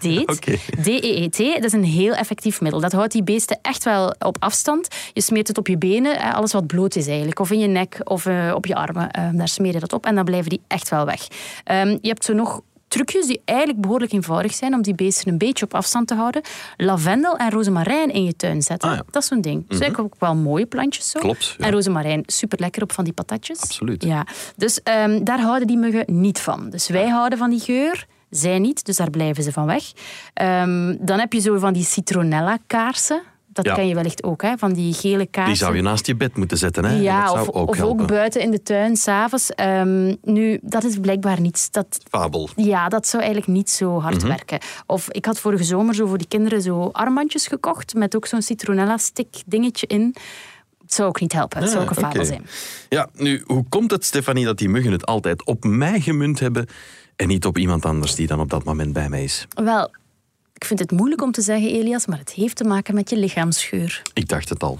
Date. 0.02 0.32
okay. 0.32 0.58
D-E-E-T. 0.82 1.36
Dat 1.36 1.64
is 1.64 1.72
een 1.72 1.84
heel 1.84 2.12
effectief 2.12 2.60
middel. 2.60 2.80
Dat 2.80 2.92
houdt 2.92 3.12
die 3.12 3.22
beesten 3.22 3.58
echt 3.62 3.84
wel 3.84 4.14
op 4.18 4.36
afstand. 4.40 4.88
Je 5.12 5.20
smeert 5.20 5.48
het 5.48 5.58
op 5.58 5.66
je 5.66 5.78
benen, 5.78 6.18
alles 6.34 6.52
wat 6.52 6.66
bloot 6.66 6.96
is 6.96 7.06
eigenlijk. 7.06 7.38
Of 7.38 7.50
in 7.50 7.58
je 7.58 7.66
nek 7.66 8.00
of 8.04 8.26
uh, 8.26 8.52
op 8.54 8.66
je 8.66 8.74
armen. 8.74 9.08
Uh, 9.18 9.28
daar 9.32 9.48
smeer 9.48 9.72
je 9.72 9.80
dat 9.80 9.92
op 9.92 10.06
en 10.06 10.14
dan 10.14 10.24
blijven 10.24 10.50
die 10.50 10.60
echt 10.68 10.88
wel 10.88 11.04
weg. 11.04 11.28
Um, 11.70 11.98
je 12.00 12.08
hebt 12.08 12.24
zo 12.24 12.32
nog 12.32 12.60
trucjes 12.92 13.26
die 13.26 13.42
eigenlijk 13.44 13.80
behoorlijk 13.80 14.12
eenvoudig 14.12 14.54
zijn 14.54 14.74
om 14.74 14.82
die 14.82 14.94
beesten 14.94 15.28
een 15.28 15.38
beetje 15.38 15.64
op 15.64 15.74
afstand 15.74 16.06
te 16.06 16.14
houden. 16.14 16.42
Lavendel 16.76 17.36
en 17.36 17.50
rozemarijn 17.50 18.10
in 18.10 18.24
je 18.24 18.36
tuin 18.36 18.62
zetten. 18.62 18.88
Ah, 18.90 18.96
ja. 18.96 19.02
Dat 19.10 19.22
is 19.22 19.28
zo'n 19.28 19.40
ding. 19.40 19.68
Dat 19.68 19.76
zijn 19.76 19.90
mm 19.90 19.96
-hmm. 19.96 20.04
ook 20.04 20.14
wel 20.18 20.34
mooie 20.34 20.66
plantjes 20.66 21.10
zo. 21.10 21.20
Klopt. 21.20 21.54
Ja. 21.58 21.64
En 21.64 21.72
rozemarijn, 21.72 22.22
super 22.26 22.58
lekker 22.60 22.82
op 22.82 22.92
van 22.92 23.04
die 23.04 23.12
patatjes. 23.12 23.60
Absoluut. 23.60 24.04
Ja. 24.04 24.26
Dus 24.56 24.80
um, 24.84 25.24
daar 25.24 25.40
houden 25.40 25.66
die 25.66 25.76
muggen 25.76 26.04
niet 26.06 26.40
van. 26.40 26.70
Dus 26.70 26.88
wij 26.88 27.08
houden 27.08 27.38
van 27.38 27.50
die 27.50 27.60
geur. 27.60 28.06
Zij 28.30 28.58
niet, 28.58 28.84
dus 28.84 28.96
daar 28.96 29.10
blijven 29.10 29.42
ze 29.42 29.52
van 29.52 29.66
weg. 29.66 29.92
Um, 30.42 30.96
dan 31.06 31.18
heb 31.18 31.32
je 31.32 31.40
zo 31.40 31.58
van 31.58 31.72
die 31.72 31.84
citronella 31.84 32.58
kaarsen. 32.66 33.22
Dat 33.52 33.64
Ja. 33.64 33.74
ken 33.74 33.88
je 33.88 33.94
wellicht 33.94 34.22
ook, 34.22 34.42
hè? 34.42 34.56
van 34.58 34.72
die 34.72 34.92
gele 34.94 35.26
kaarsen. 35.26 35.52
Die 35.52 35.62
zou 35.62 35.76
je 35.76 35.82
naast 35.82 36.06
je 36.06 36.14
bed 36.16 36.36
moeten 36.36 36.58
zetten. 36.58 36.84
Hè? 36.84 36.94
Ja, 37.00 37.20
dat 37.24 37.34
zou 37.34 37.48
of, 37.48 37.54
ook 37.54 37.68
of 37.68 37.80
ook 37.80 38.06
buiten 38.06 38.40
in 38.40 38.50
de 38.50 38.62
tuin, 38.62 38.96
s'avonds. 38.96 39.50
Um, 39.60 40.16
nu, 40.22 40.58
dat 40.62 40.84
is 40.84 40.98
blijkbaar 40.98 41.40
niets. 41.40 41.70
Dat, 41.70 41.98
Fabel. 42.10 42.48
ja, 42.56 42.88
dat 42.88 43.06
zou 43.06 43.22
eigenlijk 43.22 43.52
niet 43.52 43.70
zo 43.70 44.00
hard 44.00 44.16
Mhm. 44.18 44.26
werken. 44.26 44.58
Of 44.86 45.10
ik 45.10 45.24
had 45.24 45.38
vorige 45.38 45.64
zomer 45.64 45.94
zo 45.94 46.06
voor 46.06 46.18
die 46.18 46.28
kinderen 46.28 46.62
zo 46.62 46.88
armbandjes 46.92 47.46
gekocht 47.46 47.94
met 47.94 48.16
ook 48.16 48.26
zo'n 48.26 48.42
citronella-stick 48.42 49.42
dingetje 49.46 49.86
in. 49.86 50.14
Het 50.82 50.94
zou 50.94 51.08
ook 51.08 51.20
niet 51.20 51.32
helpen. 51.32 51.60
Het 51.60 51.70
zou 51.70 51.82
ook 51.82 51.90
een 51.90 51.96
Ah, 51.96 52.02
fabel 52.02 52.18
oké. 52.20 52.28
zijn. 52.28 52.46
Ja, 52.88 53.08
nu, 53.14 53.42
hoe 53.46 53.64
komt 53.68 53.90
het, 53.90 54.04
Stefanie, 54.04 54.44
dat 54.44 54.58
die 54.58 54.68
muggen 54.68 54.92
het 54.92 55.06
altijd 55.06 55.44
op 55.46 55.64
mij 55.64 56.00
gemunt 56.00 56.40
hebben 56.40 56.66
en 57.16 57.28
niet 57.28 57.46
op 57.46 57.58
iemand 57.58 57.84
anders 57.84 58.14
die 58.14 58.26
dan 58.26 58.40
op 58.40 58.50
dat 58.50 58.64
moment 58.64 58.92
bij 58.92 59.08
mij 59.08 59.24
is? 59.24 59.46
Wel, 59.64 59.90
ik 60.62 60.68
vind 60.68 60.80
het 60.80 60.90
moeilijk 60.90 61.22
om 61.22 61.32
te 61.32 61.40
zeggen, 61.40 61.70
Elias, 61.70 62.06
maar 62.06 62.18
het 62.18 62.32
heeft 62.32 62.56
te 62.56 62.64
maken 62.64 62.94
met 62.94 63.10
je 63.10 63.16
lichaamsgeur. 63.16 64.02
Ik 64.14 64.28
dacht 64.28 64.48
het 64.48 64.62
al. 64.62 64.78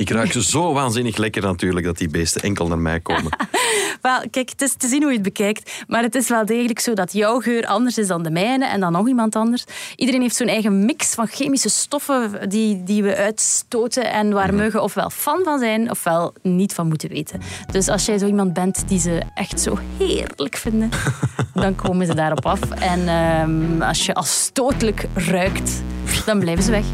Ik 0.00 0.10
ruik 0.10 0.32
ze 0.32 0.42
zo 0.56 0.72
waanzinnig 0.72 1.16
lekker 1.16 1.42
natuurlijk 1.42 1.86
dat 1.86 1.98
die 1.98 2.08
beesten 2.08 2.42
enkel 2.42 2.68
naar 2.68 2.78
mij 2.78 3.00
komen. 3.00 3.36
Wel, 4.02 4.20
kijk, 4.30 4.50
het 4.50 4.62
is 4.62 4.74
te 4.74 4.88
zien 4.88 5.00
hoe 5.00 5.10
je 5.10 5.14
het 5.14 5.24
bekijkt. 5.24 5.72
Maar 5.86 6.02
het 6.02 6.14
is 6.14 6.28
wel 6.28 6.46
degelijk 6.46 6.80
zo 6.80 6.94
dat 6.94 7.12
jouw 7.12 7.40
geur 7.40 7.66
anders 7.66 7.98
is 7.98 8.06
dan 8.06 8.22
de 8.22 8.30
mijne 8.30 8.66
en 8.66 8.80
dan 8.80 8.92
nog 8.92 9.08
iemand 9.08 9.36
anders. 9.36 9.64
Iedereen 9.96 10.20
heeft 10.20 10.36
zo'n 10.36 10.46
eigen 10.46 10.84
mix 10.84 11.14
van 11.14 11.26
chemische 11.26 11.68
stoffen 11.68 12.48
die, 12.48 12.82
die 12.82 13.02
we 13.02 13.16
uitstoten 13.16 14.12
en 14.12 14.32
waar 14.32 14.54
muggen 14.54 14.82
ofwel 14.82 15.10
fan 15.10 15.40
van 15.44 15.58
zijn 15.58 15.90
ofwel 15.90 16.34
niet 16.42 16.74
van 16.74 16.88
moeten 16.88 17.08
weten. 17.08 17.40
Dus 17.72 17.88
als 17.88 18.04
jij 18.04 18.18
zo 18.18 18.26
iemand 18.26 18.52
bent 18.52 18.88
die 18.88 19.00
ze 19.00 19.22
echt 19.34 19.60
zo 19.60 19.78
heerlijk 19.98 20.56
vinden, 20.56 20.90
dan 21.54 21.74
komen 21.74 22.06
ze 22.06 22.14
daarop 22.14 22.46
af. 22.46 22.70
En 22.70 23.08
ehm, 23.08 23.82
als 23.82 24.06
je 24.06 24.14
afstotelijk 24.14 25.06
ruikt, 25.14 25.82
dan 26.26 26.38
blijven 26.38 26.64
ze 26.64 26.70
weg. 26.70 26.84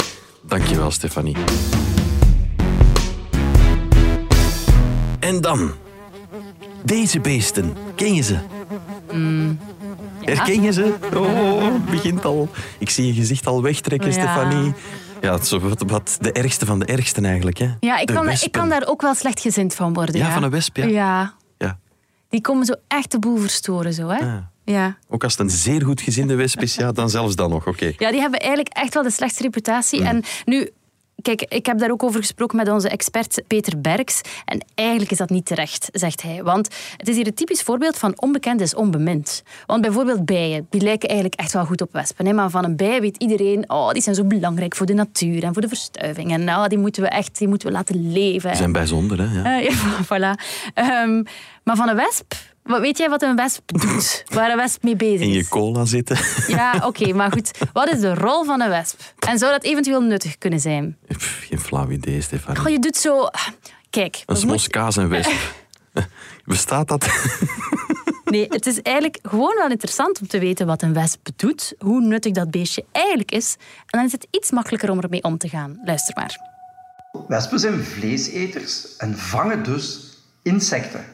Dankjewel, 0.42 0.90
Stefanie. 0.90 1.36
En 5.26 5.40
dan. 5.40 5.70
Deze 6.84 7.20
beesten. 7.20 7.76
Ken 7.94 8.14
je 8.14 8.22
ze? 8.22 8.38
Herken 10.20 10.62
je 10.62 10.72
ze? 10.72 10.94
Oh, 11.14 11.64
het 11.72 11.84
begint 11.84 12.24
al. 12.24 12.48
Ik 12.78 12.90
zie 12.90 13.06
je 13.06 13.12
gezicht 13.12 13.46
al 13.46 13.62
wegtrekken, 13.62 14.08
Ja. 14.12 14.14
Stefanie. 14.14 14.72
Ja, 15.20 15.32
het 15.34 15.42
is 15.42 15.50
wat, 15.50 15.82
wat 15.86 16.16
de 16.20 16.32
ergste 16.32 16.66
van 16.66 16.78
de 16.78 16.84
ergsten 16.84 17.24
eigenlijk. 17.24 17.58
Hè? 17.58 17.70
Ja, 17.80 17.98
ik 17.98 18.06
De 18.06 18.12
kan, 18.12 18.28
ik 18.28 18.48
kan 18.52 18.68
daar 18.68 18.86
ook 18.86 19.02
wel 19.02 19.14
slechtgezind 19.14 19.74
van 19.74 19.92
worden. 19.92 20.16
Ja, 20.16 20.26
Ja, 20.26 20.32
van 20.32 20.42
een 20.42 20.50
wesp, 20.50 20.76
ja. 20.76 21.34
Ja, 21.58 21.78
die 22.28 22.40
komen 22.40 22.66
zo 22.66 22.74
echt 22.88 23.10
de 23.10 23.18
boel 23.18 23.36
verstoren. 23.36 23.92
Zo, 23.92 24.08
hè? 24.08 24.18
Ah. 24.18 24.36
Ja. 24.64 24.96
Ook 25.08 25.24
als 25.24 25.32
het 25.32 25.40
een 25.40 25.50
zeer 25.50 25.82
goed 25.82 26.00
gezinde 26.00 26.34
wesp 26.34 26.62
is, 26.62 26.74
ja, 26.74 26.92
dan 26.92 27.10
zelfs 27.10 27.34
dan 27.34 27.50
nog. 27.50 27.66
Oké. 27.66 27.92
ja, 27.98 28.10
die 28.10 28.20
hebben 28.20 28.40
eigenlijk 28.40 28.76
echt 28.76 28.94
wel 28.94 29.02
de 29.02 29.10
slechtste 29.10 29.42
reputatie. 29.42 30.00
Mm. 30.00 30.06
En 30.06 30.22
nu, 30.44 30.70
kijk, 31.22 31.42
ik 31.42 31.66
heb 31.66 31.78
daar 31.78 31.90
ook 31.90 32.02
over 32.02 32.20
gesproken 32.20 32.56
met 32.56 32.70
onze 32.70 32.88
expert 32.88 33.42
Peter 33.46 33.80
Berks. 33.80 34.20
En 34.44 34.64
eigenlijk 34.74 35.10
is 35.10 35.18
dat 35.18 35.30
niet 35.30 35.46
terecht, 35.46 35.88
zegt 35.92 36.22
hij. 36.22 36.42
Want 36.42 36.68
het 36.96 37.08
is 37.08 37.16
hier 37.16 37.26
een 37.26 37.34
typisch 37.34 37.62
voorbeeld 37.62 37.98
van 37.98 38.20
onbekend 38.20 38.60
is 38.60 38.74
onbemind. 38.74 39.42
Want 39.66 39.80
bijvoorbeeld 39.80 40.24
bijen, 40.24 40.66
die 40.70 40.80
lijken 40.80 41.08
eigenlijk 41.08 41.40
echt 41.40 41.52
wel 41.52 41.64
goed 41.64 41.80
op 41.80 41.92
wespen. 41.92 42.26
Hè? 42.26 42.32
Maar 42.32 42.50
van 42.50 42.64
een 42.64 42.76
bij 42.76 43.00
weet 43.00 43.16
iedereen, 43.16 43.70
oh, 43.70 43.90
die 43.90 44.02
zijn 44.02 44.14
zo 44.14 44.24
belangrijk 44.24 44.76
voor 44.76 44.86
de 44.86 44.94
natuur 44.94 45.42
en 45.42 45.52
voor 45.52 45.62
de 45.62 45.68
verstuiving. 45.68 46.32
En 46.32 46.44
nou, 46.44 46.68
die 46.68 46.78
moeten 46.78 47.02
we 47.02 47.08
echt 47.08 47.38
die 47.38 47.48
moeten 47.48 47.68
we 47.68 47.74
laten 47.74 48.12
leven. 48.12 48.48
Die 48.48 48.58
zijn 48.58 48.72
bijzonder, 48.72 49.30
hè? 49.30 49.40
Ja. 49.40 49.60
Uh, 49.60 49.68
ja, 49.68 50.04
voilà. 50.10 50.40
Um, 50.74 51.24
maar 51.64 51.76
van 51.76 51.88
een 51.88 51.96
wesp 51.96 52.34
wat, 52.66 52.80
weet 52.80 52.98
jij 52.98 53.08
wat 53.08 53.22
een 53.22 53.36
wesp 53.36 53.62
doet? 53.66 54.24
Waar 54.28 54.50
een 54.50 54.56
wesp 54.56 54.82
mee 54.82 54.96
bezig 54.96 55.20
is? 55.20 55.26
In 55.26 55.32
je 55.32 55.48
cola 55.48 55.84
zitten. 55.84 56.18
Ja, 56.46 56.72
oké, 56.74 56.86
okay, 56.86 57.10
maar 57.10 57.32
goed. 57.32 57.50
Wat 57.72 57.88
is 57.88 58.00
de 58.00 58.14
rol 58.14 58.44
van 58.44 58.60
een 58.60 58.68
wesp? 58.68 59.00
En 59.18 59.38
zou 59.38 59.52
dat 59.52 59.64
eventueel 59.64 60.00
nuttig 60.00 60.38
kunnen 60.38 60.60
zijn? 60.60 60.96
Pff, 61.08 61.46
geen 61.48 61.60
flauw 61.60 61.90
idee, 61.90 62.20
Stefan. 62.20 62.58
Oh, 62.58 62.68
je 62.68 62.78
doet 62.78 62.96
zo... 62.96 63.28
Kijk. 63.90 64.22
Een 64.26 64.36
smoskaas 64.36 64.96
en 64.96 65.08
wesp. 65.08 65.30
Bestaat 66.44 66.88
dat? 66.88 67.06
Nee, 68.30 68.46
het 68.48 68.66
is 68.66 68.82
eigenlijk 68.82 69.18
gewoon 69.22 69.54
wel 69.56 69.70
interessant 69.70 70.20
om 70.20 70.26
te 70.26 70.38
weten 70.38 70.66
wat 70.66 70.82
een 70.82 70.92
wesp 70.92 71.28
doet, 71.36 71.74
hoe 71.78 72.00
nuttig 72.00 72.32
dat 72.32 72.50
beestje 72.50 72.84
eigenlijk 72.92 73.30
is. 73.30 73.56
En 73.58 73.98
dan 73.98 74.04
is 74.04 74.12
het 74.12 74.26
iets 74.30 74.50
makkelijker 74.50 74.90
om 74.90 75.00
ermee 75.00 75.22
om 75.22 75.38
te 75.38 75.48
gaan. 75.48 75.80
Luister 75.84 76.14
maar. 76.14 76.38
Wespen 77.28 77.58
zijn 77.58 77.84
vleeseters 77.84 78.96
en 78.96 79.18
vangen 79.18 79.62
dus 79.62 80.16
insecten 80.42 81.04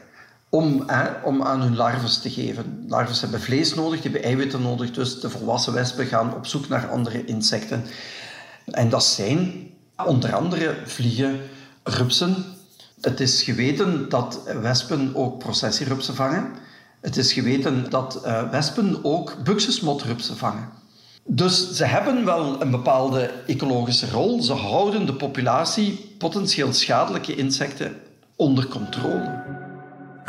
om, 0.53 0.85
om 1.23 1.43
aan 1.43 1.61
hun 1.61 1.75
larven 1.75 2.21
te 2.21 2.29
geven. 2.29 2.85
Larven 2.87 3.19
hebben 3.19 3.41
vlees 3.41 3.73
nodig, 3.73 4.01
die 4.01 4.11
hebben 4.11 4.29
eiwitten 4.29 4.61
nodig, 4.61 4.91
dus 4.91 5.19
de 5.19 5.29
volwassen 5.29 5.73
wespen 5.73 6.05
gaan 6.05 6.35
op 6.35 6.45
zoek 6.45 6.67
naar 6.67 6.89
andere 6.89 7.25
insecten. 7.25 7.85
En 8.65 8.89
dat 8.89 9.03
zijn 9.03 9.69
onder 10.05 10.35
andere 10.35 10.75
vliegen, 10.85 11.39
rupsen. 11.83 12.35
Het 13.01 13.19
is 13.19 13.43
geweten 13.43 14.09
dat 14.09 14.39
wespen 14.61 15.15
ook 15.15 15.39
processierupsen 15.39 16.15
vangen. 16.15 16.51
Het 17.01 17.17
is 17.17 17.33
geweten 17.33 17.89
dat 17.89 18.21
uh, 18.25 18.49
wespen 18.49 18.99
ook 19.03 19.43
buxusmotrupsen 19.43 20.37
vangen. 20.37 20.69
Dus 21.25 21.71
ze 21.71 21.85
hebben 21.85 22.25
wel 22.25 22.61
een 22.61 22.71
bepaalde 22.71 23.31
ecologische 23.47 24.09
rol. 24.09 24.41
Ze 24.41 24.53
houden 24.53 25.05
de 25.05 25.13
populatie 25.13 26.15
potentieel 26.17 26.73
schadelijke 26.73 27.35
insecten 27.35 27.95
onder 28.35 28.67
controle. 28.67 29.52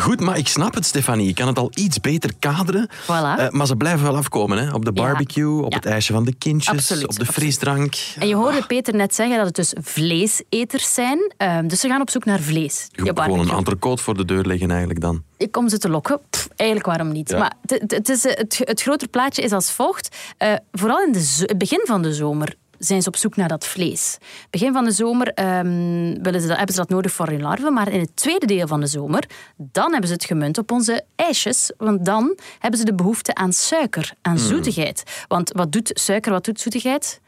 Goed, 0.05 0.21
maar 0.21 0.39
ik 0.39 0.49
snap 0.49 0.75
het, 0.75 0.85
Stefanie. 0.87 1.27
Je 1.27 1.35
kan 1.35 1.47
het 1.47 1.59
al 1.59 1.71
iets 1.75 2.01
beter 2.01 2.31
kaderen. 2.39 2.91
Voilà. 3.03 3.09
Uh, 3.09 3.49
maar 3.49 3.67
ze 3.67 3.77
blijven 3.77 4.03
wel 4.03 4.17
afkomen. 4.17 4.59
Hè? 4.59 4.73
Op 4.75 4.85
de 4.85 4.93
barbecue, 4.93 5.63
op 5.63 5.71
Ja. 5.71 5.77
het 5.77 5.87
ijsje 5.87 6.13
van 6.13 6.25
de 6.25 6.35
kindjes, 6.35 6.75
Absoluut, 6.75 7.09
op 7.09 7.19
de 7.19 7.27
frisdrank. 7.27 7.95
En 8.19 8.29
je 8.29 8.35
hoorde 8.35 8.67
Peter 8.67 8.95
net 8.95 9.15
zeggen 9.15 9.37
dat 9.37 9.47
het 9.47 9.55
dus 9.57 9.75
vleeseters 9.81 10.95
zijn. 10.95 11.33
Ehm, 11.37 11.67
dus 11.67 11.81
ze 11.81 11.89
gaan 11.89 12.01
op 12.01 12.11
zoek 12.11 12.25
naar 12.25 12.41
vlees. 12.41 12.87
Je 12.91 13.03
moet 13.03 13.21
gewoon 13.21 13.39
een 13.39 13.51
entrecote 13.51 14.03
voor 14.03 14.17
de 14.17 14.25
deur 14.25 14.45
leggen 14.45 14.71
eigenlijk 14.71 15.01
dan. 15.01 15.23
Ik 15.37 15.57
om 15.57 15.69
ze 15.69 15.79
te 15.79 15.89
lokken. 15.89 16.21
Pff, 16.31 16.49
eigenlijk 16.57 16.89
waarom 16.89 17.13
niet. 17.13 17.31
Ja. 17.31 17.39
Maar 17.39 17.53
het, 17.67 18.09
is, 18.09 18.25
eh, 18.25 18.37
het, 18.37 18.61
het 18.65 18.83
grotere 18.83 19.11
plaatje 19.11 19.43
is 19.43 19.53
als 19.53 19.73
volgt. 19.73 20.17
Eh, 20.37 20.53
vooral 20.73 21.03
in 21.07 21.13
de 21.13 21.43
het 21.47 21.59
begin 21.59 21.81
van 21.85 22.03
de 22.03 22.15
zomer 22.15 22.55
zijn 22.87 23.03
ze 23.03 23.09
op 23.09 23.17
zoek 23.17 23.37
naar 23.37 23.49
dat 23.49 23.67
vlees. 23.67 24.19
Begin 24.51 24.73
van 24.73 24.85
de 24.85 24.91
zomer 24.91 25.29
ehm, 25.29 26.23
willen 26.23 26.41
ze 26.41 26.47
dat, 26.47 26.57
hebben 26.57 26.75
ze 26.75 26.81
dat 26.81 26.89
nodig 26.89 27.13
voor 27.13 27.27
hun 27.27 27.43
larven. 27.43 27.73
Maar 27.73 27.93
in 27.93 28.01
het 28.01 28.17
tweede 28.17 28.47
deel 28.47 28.67
van 28.67 28.81
de 28.81 28.87
zomer, 28.87 29.25
dan 29.57 29.91
hebben 29.91 30.09
ze 30.09 30.15
het 30.15 30.25
gemunt 30.25 30.59
op 30.59 30.73
onze 30.73 31.05
ijsjes. 31.17 31.73
Want 31.77 32.05
dan 32.05 32.39
hebben 32.59 32.79
ze 32.79 32.85
de 32.87 32.95
behoefte 32.95 33.35
aan 33.35 33.53
suiker, 33.53 34.13
aan 34.23 34.39
zoetigheid. 34.39 35.25
Want 35.29 35.53
wat 35.53 35.73
doet 35.73 35.91
suiker, 35.95 36.33
wat 36.33 36.45
doet 36.45 36.61
zoetigheid? 36.61 37.21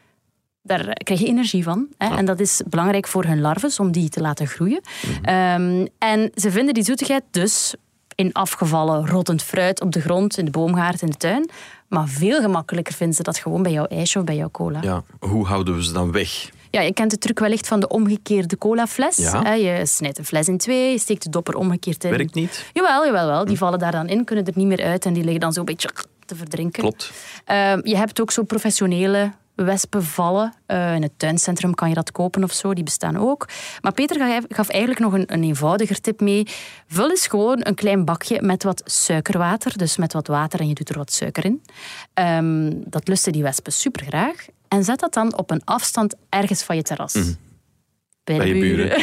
Daar 0.62 0.92
krijg 0.92 1.20
je 1.20 1.26
energie 1.26 1.62
van. 1.62 1.88
Hè? 1.98 2.16
En 2.16 2.24
dat 2.24 2.40
is 2.40 2.62
belangrijk 2.68 3.06
voor 3.06 3.24
hun 3.24 3.40
larven, 3.40 3.70
om 3.78 3.92
die 3.92 4.08
te 4.08 4.20
laten 4.20 4.46
groeien. 4.46 4.80
Ehm, 5.22 5.86
en 5.98 6.30
ze 6.34 6.50
vinden 6.50 6.74
die 6.74 6.84
zoetigheid 6.84 7.22
dus 7.30 7.74
in 8.14 8.32
afgevallen 8.32 9.06
rottend 9.06 9.42
fruit 9.42 9.80
op 9.80 9.92
de 9.92 10.00
grond, 10.00 10.38
in 10.38 10.44
de 10.44 10.50
boomgaard, 10.50 11.02
in 11.02 11.10
de 11.10 11.16
tuin. 11.16 11.50
Maar 11.88 12.08
veel 12.08 12.40
gemakkelijker 12.40 12.94
vinden 12.94 13.16
ze 13.16 13.22
dat 13.22 13.38
gewoon 13.38 13.62
bij 13.62 13.72
jouw 13.72 13.84
ijsje 13.84 14.18
of 14.18 14.24
bij 14.24 14.36
jouw 14.36 14.50
cola. 14.50 14.82
Ja, 14.82 15.02
hoe 15.18 15.46
houden 15.46 15.74
we 15.76 15.84
ze 15.84 15.92
dan 15.92 16.12
weg? 16.12 16.50
Ja, 16.70 16.80
je 16.80 16.92
kent 16.92 17.10
de 17.10 17.18
truc 17.18 17.38
wellicht 17.38 17.66
van 17.68 17.80
de 17.80 17.88
omgekeerde 17.88 18.58
colafles. 18.58 19.16
Ja. 19.16 19.52
Je 19.52 19.86
snijdt 19.86 20.18
een 20.18 20.24
fles 20.24 20.48
in 20.48 20.58
twee, 20.58 20.90
je 20.92 20.98
steekt 20.98 21.22
de 21.22 21.30
dopper 21.30 21.54
omgekeerd 21.54 22.04
in. 22.04 22.10
Werkt 22.10 22.34
niet? 22.34 22.70
Jawel, 22.72 23.04
jawel, 23.04 23.26
wel. 23.26 23.44
Die 23.44 23.58
vallen 23.58 23.78
daar 23.78 23.92
dan 23.92 24.08
in, 24.08 24.24
kunnen 24.24 24.44
er 24.44 24.52
niet 24.54 24.66
meer 24.66 24.84
uit 24.84 25.04
en 25.04 25.12
die 25.12 25.22
liggen 25.22 25.40
dan 25.40 25.52
zo 25.52 25.60
een 25.60 25.66
beetje 25.66 25.90
te 26.26 26.36
verdrinken. 26.36 26.82
Klopt. 26.82 27.10
Ehm, 27.44 27.80
je 27.82 27.96
hebt 27.96 28.20
ook 28.20 28.30
zo 28.30 28.42
professionele 28.42 29.32
wespenvallen. 29.56 30.52
Eh, 30.66 30.94
in 30.94 31.02
het 31.02 31.12
tuincentrum 31.18 31.74
kan 31.74 31.88
je 31.88 31.94
dat 31.94 32.12
kopen 32.12 32.44
of 32.44 32.52
zo, 32.52 32.74
die 32.74 32.84
bestaan 32.84 33.16
ook. 33.16 33.48
Maar 33.80 33.92
Peter 33.92 34.42
gaf- 34.48 34.68
eigenlijk 34.68 35.00
nog 35.00 35.12
een, 35.12 35.32
een 35.32 35.42
eenvoudiger 35.44 36.00
tip 36.00 36.20
mee. 36.20 36.46
Vul 36.88 37.10
eens 37.10 37.26
gewoon 37.26 37.58
een 37.62 37.74
klein 37.74 38.04
bakje 38.04 38.42
met 38.42 38.62
wat 38.62 38.82
suikerwater, 38.84 39.78
dus 39.78 39.96
met 39.96 40.12
wat 40.12 40.26
water 40.26 40.60
en 40.60 40.68
je 40.68 40.74
doet 40.74 40.88
er 40.88 40.98
wat 40.98 41.12
suiker 41.12 41.44
in. 41.44 41.62
Ehm, 42.14 42.72
dat 42.84 43.08
lusten 43.08 43.32
die 43.32 43.42
wespen 43.42 43.72
super 43.72 44.04
graag. 44.06 44.46
En 44.68 44.84
zet 44.84 45.00
dat 45.00 45.14
dan 45.14 45.36
op 45.36 45.50
een 45.50 45.62
afstand 45.64 46.14
ergens 46.28 46.62
van 46.62 46.76
je 46.76 46.82
terras. 46.82 47.14
Bij, 48.26 48.36
Bij 48.36 48.52
de 48.52 48.58
buren. 48.58 49.02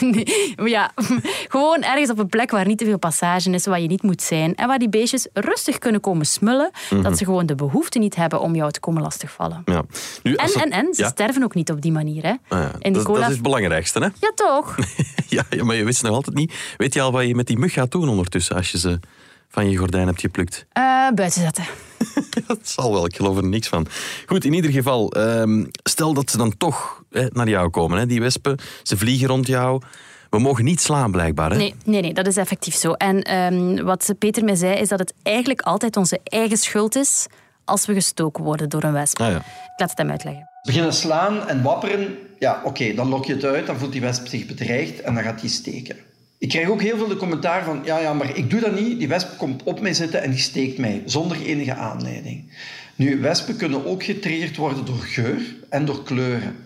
nee, 0.14 0.70
ja, 0.70 0.92
gewoon 1.54 1.82
ergens 1.82 2.10
op 2.10 2.18
een 2.18 2.28
plek 2.28 2.50
waar 2.50 2.66
niet 2.66 2.78
te 2.78 2.84
veel 2.84 2.98
passage 2.98 3.50
is, 3.50 3.66
waar 3.66 3.80
je 3.80 3.88
niet 3.88 4.02
moet 4.02 4.22
zijn. 4.22 4.54
En 4.54 4.66
waar 4.66 4.78
die 4.78 4.88
beestjes 4.88 5.26
rustig 5.32 5.78
kunnen 5.78 6.00
komen 6.00 6.26
smullen. 6.26 6.70
Mhm. 6.90 7.02
Dat 7.02 7.18
ze 7.18 7.24
gewoon 7.24 7.46
de 7.46 7.54
behoefte 7.54 7.98
niet 7.98 8.14
hebben 8.14 8.40
om 8.40 8.54
jou 8.54 8.70
te 8.70 8.80
komen 8.80 9.02
lastigvallen. 9.02 9.62
Ja. 9.64 9.84
Nu, 10.22 10.34
En, 10.34 10.52
en, 10.52 10.70
en, 10.70 10.94
ze 10.94 11.02
ja? 11.02 11.08
sterven 11.08 11.42
ook 11.42 11.54
niet 11.54 11.70
op 11.70 11.82
die 11.82 11.92
manier. 11.92 12.22
Hè. 12.22 12.34
Ah, 12.48 12.58
ja. 12.60 12.70
In 12.72 12.78
die 12.80 12.92
dat, 12.92 13.04
cola... 13.04 13.18
dat 13.18 13.28
is 13.28 13.34
het 13.34 13.42
belangrijkste, 13.42 13.98
hè? 13.98 14.08
Ja, 14.20 14.32
toch? 14.34 14.76
Ja, 15.28 15.44
maar 15.62 15.76
je 15.76 15.84
weet 15.84 16.02
nog 16.02 16.12
altijd 16.12 16.36
niet. 16.36 16.54
Weet 16.76 16.94
je 16.94 17.00
al 17.00 17.12
wat 17.12 17.26
je 17.26 17.34
met 17.34 17.46
die 17.46 17.58
mug 17.58 17.72
gaat 17.72 17.90
doen 17.90 18.08
ondertussen 18.08 18.56
als 18.56 18.70
je 18.70 18.78
ze 18.78 19.00
van 19.54 19.70
je 19.70 19.76
gordijn 19.76 20.06
hebt 20.06 20.20
geplukt? 20.20 20.66
Eh, 20.72 20.82
buiten 21.14 21.40
zetten. 21.40 21.64
Dat 22.46 22.58
zal 22.62 22.92
wel, 22.92 23.04
ik 23.04 23.16
geloof 23.16 23.36
er 23.36 23.46
niks 23.46 23.68
van. 23.68 23.86
Goed, 24.26 24.44
in 24.44 24.52
ieder 24.52 24.70
geval, 24.70 25.12
ehm, 25.12 25.64
stel 25.82 26.14
dat 26.14 26.30
ze 26.30 26.36
dan 26.36 26.56
toch 26.56 27.02
hè, 27.10 27.26
naar 27.32 27.48
jou 27.48 27.70
komen, 27.70 27.98
hè, 27.98 28.06
die 28.06 28.20
wespen. 28.20 28.58
Ze 28.82 28.96
vliegen 28.96 29.28
rond 29.28 29.46
jou. 29.46 29.82
We 30.30 30.38
mogen 30.38 30.64
niet 30.64 30.80
slaan, 30.80 31.10
blijkbaar. 31.10 31.50
Hè? 31.50 31.56
Nee, 31.56 31.74
nee, 31.84 32.00
nee, 32.00 32.14
dat 32.14 32.26
is 32.26 32.36
effectief 32.36 32.74
zo. 32.74 32.92
En 32.92 33.22
ehm, 33.22 33.84
wat 33.84 34.14
Peter 34.18 34.44
mij 34.44 34.54
zei, 34.54 34.78
is 34.78 34.88
dat 34.88 34.98
het 34.98 35.14
eigenlijk 35.22 35.60
altijd 35.60 35.96
onze 35.96 36.20
eigen 36.24 36.56
schuld 36.56 36.96
is 36.96 37.26
als 37.64 37.86
we 37.86 37.94
gestoken 37.94 38.44
worden 38.44 38.68
door 38.68 38.82
een 38.82 38.92
wesp. 38.92 39.20
Ah, 39.20 39.30
ja. 39.30 39.36
Ik 39.36 39.44
laat 39.76 39.90
het 39.90 39.98
hem 39.98 40.10
uitleggen. 40.10 40.48
Beginnen 40.62 40.92
slaan 40.92 41.48
en 41.48 41.62
wapperen, 41.62 42.16
ja 42.38 42.60
oké, 42.64 42.94
dan 42.94 43.08
lok 43.08 43.24
je 43.24 43.34
het 43.34 43.44
uit, 43.44 43.66
dan 43.66 43.78
voelt 43.78 43.92
die 43.92 44.00
wesp 44.00 44.26
zich 44.26 44.46
bedreigd 44.46 45.00
en 45.00 45.14
dan 45.14 45.22
gaat 45.22 45.40
die 45.40 45.50
steken. 45.50 45.96
Ik 46.44 46.50
krijg 46.50 46.68
ook 46.68 46.82
heel 46.82 46.96
veel 46.96 47.08
de 47.08 47.16
commentaar 47.16 47.64
van, 47.64 47.80
ja, 47.84 47.98
ja, 47.98 48.12
maar 48.12 48.36
ik 48.36 48.50
doe 48.50 48.60
dat 48.60 48.80
niet, 48.80 48.98
die 48.98 49.08
wesp 49.08 49.38
komt 49.38 49.62
op 49.62 49.80
mij 49.80 49.94
zitten 49.94 50.22
en 50.22 50.30
die 50.30 50.40
steekt 50.40 50.78
mij, 50.78 51.02
zonder 51.06 51.42
enige 51.42 51.74
aanleiding. 51.74 52.52
Nu, 52.94 53.20
wespen 53.20 53.56
kunnen 53.56 53.86
ook 53.86 54.02
getriggerd 54.02 54.56
worden 54.56 54.84
door 54.84 54.98
geur 54.98 55.56
en 55.68 55.84
door 55.84 56.02
kleuren. 56.02 56.56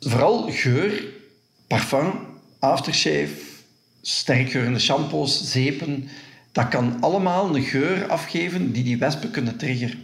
Vooral 0.00 0.50
geur, 0.50 1.04
parfum, 1.66 2.12
aftershave, 2.58 3.30
sterkgeurende 4.00 4.78
shampoos, 4.78 5.50
zeepen, 5.50 6.08
dat 6.52 6.68
kan 6.68 6.96
allemaal 7.00 7.56
een 7.56 7.62
geur 7.62 8.06
afgeven 8.06 8.72
die 8.72 8.84
die 8.84 8.98
wespen 8.98 9.30
kunnen 9.30 9.56
triggeren. 9.56 9.98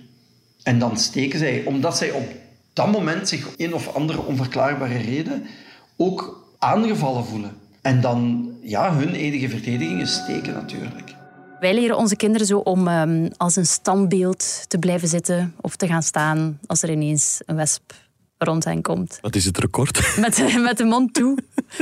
En 0.63 0.79
dan 0.79 0.99
steken 0.99 1.39
zij, 1.39 1.63
omdat 1.65 1.97
zij 1.97 2.11
op 2.11 2.29
dat 2.73 2.93
moment 2.93 3.29
zich 3.29 3.49
een 3.57 3.75
of 3.75 3.95
andere 3.95 4.23
onverklaarbare 4.25 4.99
reden 4.99 5.47
ook 5.97 6.49
aangevallen 6.59 7.25
voelen. 7.25 7.67
En 7.89 8.01
dan, 8.01 8.51
ja, 8.63 8.95
hun 8.95 9.15
enige 9.15 9.49
verdediging 9.49 10.01
is 10.01 10.15
steken 10.15 10.53
natuurlijk. 10.53 11.15
Wij 11.61 11.75
leren 11.75 11.97
onze 11.97 12.17
kinderen 12.17 12.47
zo 12.47 12.59
om 12.59 12.89
ehm, 12.89 13.29
als 13.37 13.57
een 13.57 13.67
standbeeld 13.67 14.65
te 14.69 14.79
blijven 14.79 15.09
zitten 15.09 15.55
of 15.61 15.77
te 15.77 15.87
gaan 15.87 16.03
staan 16.03 16.59
als 16.67 16.83
er 16.83 16.91
ineens 16.91 17.41
een 17.47 17.57
wesp 17.57 17.93
rond 18.39 18.65
hen 18.65 18.83
komt. 18.83 19.19
Wat 19.21 19.35
is 19.35 19.45
het 19.45 19.59
record? 19.59 20.01
Met, 20.21 20.59
met 20.63 20.77
de 20.79 20.85
mond 20.85 21.15
toe. 21.15 21.39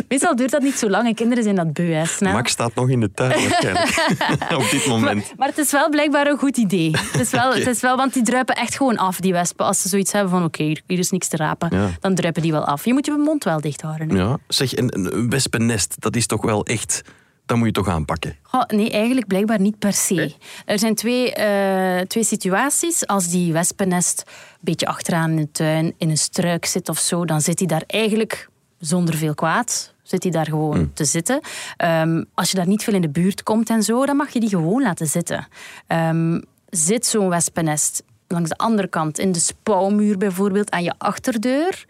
Meestal 0.09 0.37
duurt 0.37 0.51
dat 0.51 0.63
niet 0.63 0.75
zo 0.79 0.89
lang 0.89 1.07
en 1.09 1.15
kinderen 1.15 1.45
zijn 1.45 1.57
dat 1.57 1.73
beu, 1.73 1.93
hè, 1.93 2.05
snel. 2.07 2.33
Max 2.33 2.51
staat 2.53 2.75
nog 2.75 2.89
in 2.89 3.01
de 3.01 3.11
tuin 3.15 3.31
waarschijnlijk. 3.49 4.53
Op 4.65 4.71
dit 4.71 4.87
moment. 4.87 5.33
Maar 5.37 5.49
het 5.49 5.59
is 5.59 5.71
wel 5.73 5.89
blijkbaar 5.89 6.27
een 6.27 6.39
goed 6.39 6.57
idee. 6.57 6.91
Het 6.97 7.21
is 7.21 7.31
wel, 7.31 7.55
het 7.55 7.67
is 7.67 7.81
wel, 7.81 7.97
want 7.97 8.13
die 8.13 8.23
druipen 8.23 8.55
echt 8.55 8.77
gewoon 8.77 8.97
af, 8.97 9.21
die 9.21 9.33
wespen. 9.33 9.67
Als 9.67 9.81
ze 9.83 9.89
zoiets 9.89 10.13
hebben 10.13 10.31
van, 10.31 10.45
oké, 10.45 10.63
hier 10.63 10.83
hier 10.87 10.99
is 10.99 11.11
niks 11.11 11.29
te 11.29 11.37
rapen, 11.37 11.69
Ja. 11.79 11.91
dan 12.01 12.15
druipen 12.15 12.43
die 12.43 12.53
wel 12.53 12.65
af. 12.65 12.85
Je 12.85 12.93
moet 12.93 13.07
je 13.07 13.13
mond 13.13 13.45
wel 13.45 13.61
dicht 13.61 13.81
houden. 13.81 14.09
hè. 14.11 14.17
Ja. 14.17 14.39
Zeg, 14.49 14.77
een, 14.77 14.97
een 15.17 15.31
wespennest, 15.31 15.95
dat 15.99 16.17
is 16.17 16.27
toch 16.27 16.43
wel 16.45 16.65
echt... 16.67 17.03
Dat 17.47 17.57
moet 17.57 17.67
je 17.67 17.73
toch 17.73 17.89
aanpakken. 17.89 18.37
Nee, 18.67 18.91
eigenlijk 18.91 19.27
blijkbaar 19.27 19.61
niet 19.61 19.79
per 19.79 19.93
se. 19.93 20.35
Er 20.65 20.79
zijn 20.79 20.95
twee, 20.95 21.35
eh, 21.35 22.07
twee 22.07 22.25
situaties. 22.25 23.07
Als 23.07 23.29
die 23.29 23.53
wespennest 23.53 24.23
een 24.27 24.59
beetje 24.61 24.87
achteraan 24.87 25.31
in 25.31 25.37
de 25.37 25.51
tuin 25.51 25.95
in 25.99 26.11
een 26.11 26.19
struik 26.19 26.65
zit 26.65 26.89
of 26.89 26.99
zo, 26.99 27.25
dan 27.25 27.41
zit 27.41 27.59
hij 27.59 27.69
daar 27.69 27.85
eigenlijk 27.87 28.49
zonder 28.79 29.15
veel 29.15 29.35
kwaad. 29.35 29.95
Zit 30.03 30.23
hij 30.23 30.33
daar 30.33 30.47
gewoon 30.47 30.91
te 30.93 31.05
zitten. 31.05 31.41
Ehm, 31.77 32.25
als 32.35 32.51
je 32.51 32.57
daar 32.57 32.67
niet 32.67 32.85
veel 32.85 32.95
in 32.95 33.01
de 33.01 33.09
buurt 33.09 33.43
komt 33.43 33.71
en 33.71 33.83
zo, 33.83 34.07
dan 34.07 34.17
mag 34.17 34.31
je 34.31 34.41
die 34.41 34.49
gewoon 34.49 34.83
laten 34.83 35.07
zitten. 35.07 35.49
Ehm, 35.87 36.41
zit 36.71 37.07
zo'n 37.07 37.29
wespennest 37.29 38.03
langs 38.29 38.49
de 38.49 38.57
andere 38.57 38.89
kant 38.89 39.19
in 39.19 39.33
de 39.33 39.39
spouwmuur 39.39 40.19
bijvoorbeeld 40.19 40.71
aan 40.71 40.83
je 40.83 40.95
achterdeur, 40.99 41.85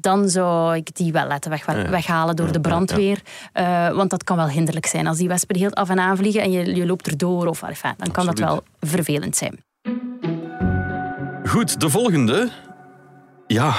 dan 0.00 0.28
zou 0.28 0.76
ik 0.76 0.96
die 0.96 1.12
wel 1.12 1.26
laten 1.26 1.50
weg, 1.50 1.64
weghalen 1.66 2.36
door 2.36 2.52
de 2.52 2.60
brandweer. 2.60 3.20
Uh, 3.54 3.90
want 3.90 4.10
dat 4.10 4.24
kan 4.24 4.36
wel 4.36 4.48
hinderlijk 4.48 4.86
zijn. 4.86 5.06
Als 5.06 5.18
die 5.18 5.28
wespen 5.28 5.56
heel 5.56 5.72
af 5.72 5.88
en 5.88 5.98
aan 5.98 6.16
vliegen 6.16 6.42
en 6.42 6.50
je, 6.50 6.74
je 6.74 6.86
loopt 6.86 7.06
erdoor, 7.06 7.46
of, 7.46 7.62
enfin, 7.62 7.94
dan 7.96 8.10
kan 8.10 8.26
dat 8.26 8.38
wel 8.38 8.62
vervelend 8.80 9.36
zijn. 9.36 9.64
Goed, 11.44 11.80
de 11.80 11.90
volgende. 11.90 12.50
Ja, 13.46 13.74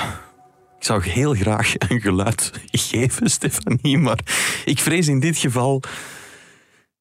ik 0.77 0.83
zou 0.83 1.03
heel 1.03 1.33
graag 1.33 1.73
een 1.87 2.01
geluid 2.01 2.51
geven, 2.71 3.29
Stefanie, 3.29 3.97
maar 3.97 4.19
ik 4.65 4.79
vrees 4.79 5.07
in 5.07 5.19
dit 5.19 5.37
geval. 5.37 5.81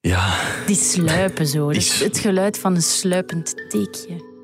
Ja. 0.01 0.35
Die 0.67 0.77
sluipen 0.77 1.47
zo. 1.47 1.69
Het 1.69 2.19
geluid 2.19 2.59
van 2.59 2.75
een 2.75 2.83
sluipend 2.83 3.55
teekje. 3.69 4.35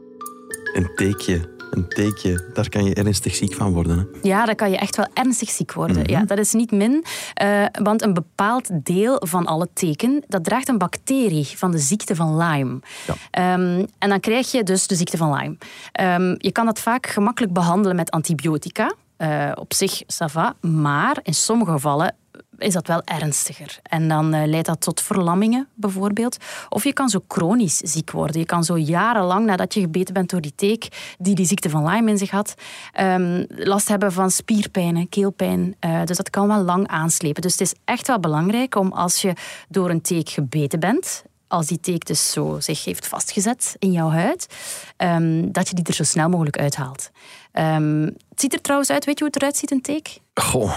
Een 0.74 0.90
teekje 0.94 1.50
een 1.72 1.88
teekje, 1.88 2.50
daar 2.52 2.68
kan 2.68 2.84
je 2.84 2.94
ernstig 2.94 3.34
ziek 3.34 3.54
van 3.54 3.72
worden. 3.72 3.98
Hè? 3.98 4.28
Ja, 4.28 4.44
daar 4.44 4.54
kan 4.54 4.70
je 4.70 4.76
echt 4.76 4.96
wel 4.96 5.06
ernstig 5.14 5.50
ziek 5.50 5.72
worden. 5.72 5.96
Mhm. 5.96 6.10
ja, 6.10 6.24
dat 6.24 6.38
is 6.38 6.52
niet 6.52 6.70
min, 6.70 7.04
uh, 7.42 7.64
want 7.82 8.02
een 8.02 8.14
bepaald 8.14 8.68
deel 8.84 9.22
van 9.24 9.46
alle 9.46 9.68
teken, 9.72 10.24
dat 10.28 10.44
draagt 10.44 10.68
een 10.68 10.78
bacterie 10.78 11.46
van 11.46 11.70
de 11.70 11.78
ziekte 11.78 12.16
van 12.16 12.36
Lyme. 12.36 12.80
Ja. 13.06 13.14
Ehm, 13.30 13.84
en 13.98 14.08
dan 14.08 14.20
krijg 14.20 14.50
je 14.50 14.62
dus 14.62 14.86
de 14.86 14.94
ziekte 14.94 15.16
van 15.16 15.34
Lyme. 15.34 15.56
Um, 16.00 16.34
je 16.38 16.52
kan 16.52 16.66
dat 16.66 16.80
vaak 16.80 17.06
gemakkelijk 17.06 17.52
behandelen 17.52 17.96
met 17.96 18.10
antibiotica. 18.10 18.94
Uh, 19.18 19.52
op 19.54 19.74
zich, 19.74 20.02
ça 20.02 20.30
va, 20.30 20.54
maar 20.60 21.18
in 21.22 21.34
sommige 21.34 21.70
gevallen 21.70 22.14
is 22.62 22.72
dat 22.72 22.86
wel 22.86 23.02
ernstiger. 23.04 23.78
En 23.82 24.08
dan 24.08 24.34
uh, 24.34 24.46
leidt 24.46 24.66
dat 24.66 24.80
tot 24.80 25.00
verlammingen 25.00 25.68
bijvoorbeeld. 25.74 26.36
Of 26.68 26.84
je 26.84 26.92
kan 26.92 27.08
zo 27.08 27.24
chronisch 27.28 27.76
ziek 27.76 28.10
worden. 28.10 28.40
Je 28.40 28.46
kan 28.46 28.64
zo 28.64 28.78
jarenlang 28.78 29.46
nadat 29.46 29.74
je 29.74 29.80
gebeten 29.80 30.14
bent 30.14 30.30
door 30.30 30.40
die 30.40 30.54
teek, 30.54 31.14
die 31.18 31.34
die 31.34 31.46
ziekte 31.46 31.70
van 31.70 31.84
Lyme 31.88 32.10
in 32.10 32.18
zich 32.18 32.30
had, 32.30 32.54
um, 33.00 33.46
last 33.48 33.88
hebben 33.88 34.12
van 34.12 34.30
spierpijn, 34.30 35.08
keelpijn. 35.08 35.76
Uh, 35.80 36.04
dus 36.04 36.16
dat 36.16 36.30
kan 36.30 36.48
wel 36.48 36.62
lang 36.62 36.86
aanslepen. 36.86 37.42
Dus 37.42 37.52
het 37.52 37.60
is 37.60 37.74
echt 37.84 38.06
wel 38.06 38.20
belangrijk 38.20 38.74
om 38.74 38.92
als 38.92 39.20
je 39.20 39.32
door 39.68 39.90
een 39.90 40.00
teek 40.00 40.28
gebeten 40.28 40.80
bent, 40.80 41.24
als 41.48 41.66
die 41.66 41.80
teek 41.80 42.06
dus 42.06 42.32
zo 42.32 42.60
zich 42.60 42.84
heeft 42.84 43.06
vastgezet 43.06 43.76
in 43.78 43.92
jouw 43.92 44.10
huid, 44.10 44.46
um, 44.96 45.52
dat 45.52 45.68
je 45.68 45.74
die 45.74 45.84
er 45.84 45.94
zo 45.94 46.04
snel 46.04 46.28
mogelijk 46.28 46.58
uithaalt. 46.58 47.10
Um, 47.52 48.02
het 48.04 48.40
ziet 48.40 48.52
er 48.52 48.60
trouwens 48.60 48.90
uit, 48.90 49.04
weet 49.04 49.18
je 49.18 49.24
hoe 49.24 49.32
het 49.32 49.42
eruit 49.42 49.56
ziet, 49.56 49.70
een 49.70 49.80
teek? 49.80 50.18
Goh, 50.34 50.76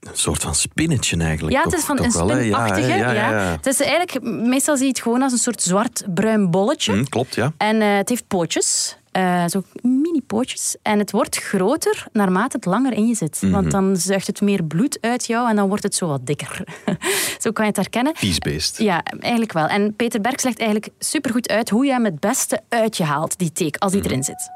een 0.00 0.16
soort 0.16 0.42
van 0.42 0.54
spinnetje 0.54 1.16
eigenlijk. 1.16 1.56
Ja, 1.56 1.62
het 1.62 1.72
is 1.72 1.84
van 1.84 2.02
een 2.02 2.10
spinachtige. 2.10 2.88
Ja, 2.88 3.12
ja, 3.12 3.30
Het 3.32 3.66
is 3.66 3.80
eigenlijk, 3.80 4.22
meestal 4.22 4.76
zie 4.76 4.84
je 4.84 4.90
het 4.90 5.00
gewoon 5.00 5.22
als 5.22 5.32
een 5.32 5.38
soort 5.38 5.62
zwart-bruin 5.62 6.50
bolletje. 6.50 6.92
Mm, 6.92 7.08
klopt, 7.08 7.34
ja. 7.34 7.52
En 7.56 7.76
uh, 7.76 7.96
het 7.96 8.08
heeft 8.08 8.26
pootjes. 8.26 8.98
Uh, 9.16 9.44
zo 9.46 9.62
mini 9.82 10.20
pootjes. 10.26 10.76
En 10.82 10.98
het 10.98 11.10
wordt 11.10 11.36
groter 11.36 12.06
naarmate 12.12 12.56
het 12.56 12.64
langer 12.64 12.92
in 12.92 13.06
je 13.06 13.14
zit. 13.14 13.38
Mm 13.40 13.52
-hmm. 13.52 13.60
Want 13.60 13.70
dan 13.70 13.96
zuigt 13.96 14.26
het 14.26 14.40
meer 14.40 14.64
bloed 14.64 14.98
uit 15.00 15.26
jou 15.26 15.48
en 15.48 15.56
dan 15.56 15.68
wordt 15.68 15.82
het 15.82 15.94
zo 15.94 16.06
wat 16.06 16.26
dikker. 16.26 16.64
zo 17.42 17.50
kan 17.50 17.64
je 17.64 17.70
het 17.70 17.76
herkennen. 17.76 18.12
Viesbeest. 18.16 18.78
Ja, 18.78 19.02
eigenlijk 19.18 19.52
wel. 19.52 19.66
En 19.66 19.96
Peter 19.96 20.20
Berg 20.20 20.42
legt 20.42 20.58
eigenlijk 20.58 20.92
supergoed 20.98 21.48
uit 21.48 21.70
hoe 21.70 21.84
je 21.84 21.92
hem 21.92 22.04
het 22.04 22.20
beste 22.20 22.60
uit 22.68 22.96
je 22.96 23.04
haalt, 23.04 23.38
die 23.38 23.52
teek, 23.52 23.76
als 23.76 23.92
die 23.92 24.00
mm 24.00 24.06
erin 24.06 24.24
zit. 24.24 24.50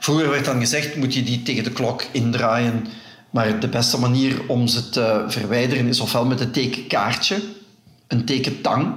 Vroeger 0.00 0.30
werd 0.30 0.44
dan 0.44 0.60
gezegd, 0.60 0.96
moet 0.96 1.14
je 1.14 1.22
die 1.22 1.42
tegen 1.42 1.64
de 1.64 1.72
klok 1.72 2.02
indraaien. 2.12 2.86
Maar 3.30 3.60
de 3.60 3.68
beste 3.68 3.98
manier 3.98 4.48
om 4.48 4.66
ze 4.66 4.88
te 4.88 5.24
verwijderen 5.28 5.86
is 5.86 6.00
ofwel 6.00 6.26
met 6.26 6.40
een 6.40 6.50
tekenkaartje, 6.50 7.42
een 8.06 8.24
tekentang, 8.24 8.94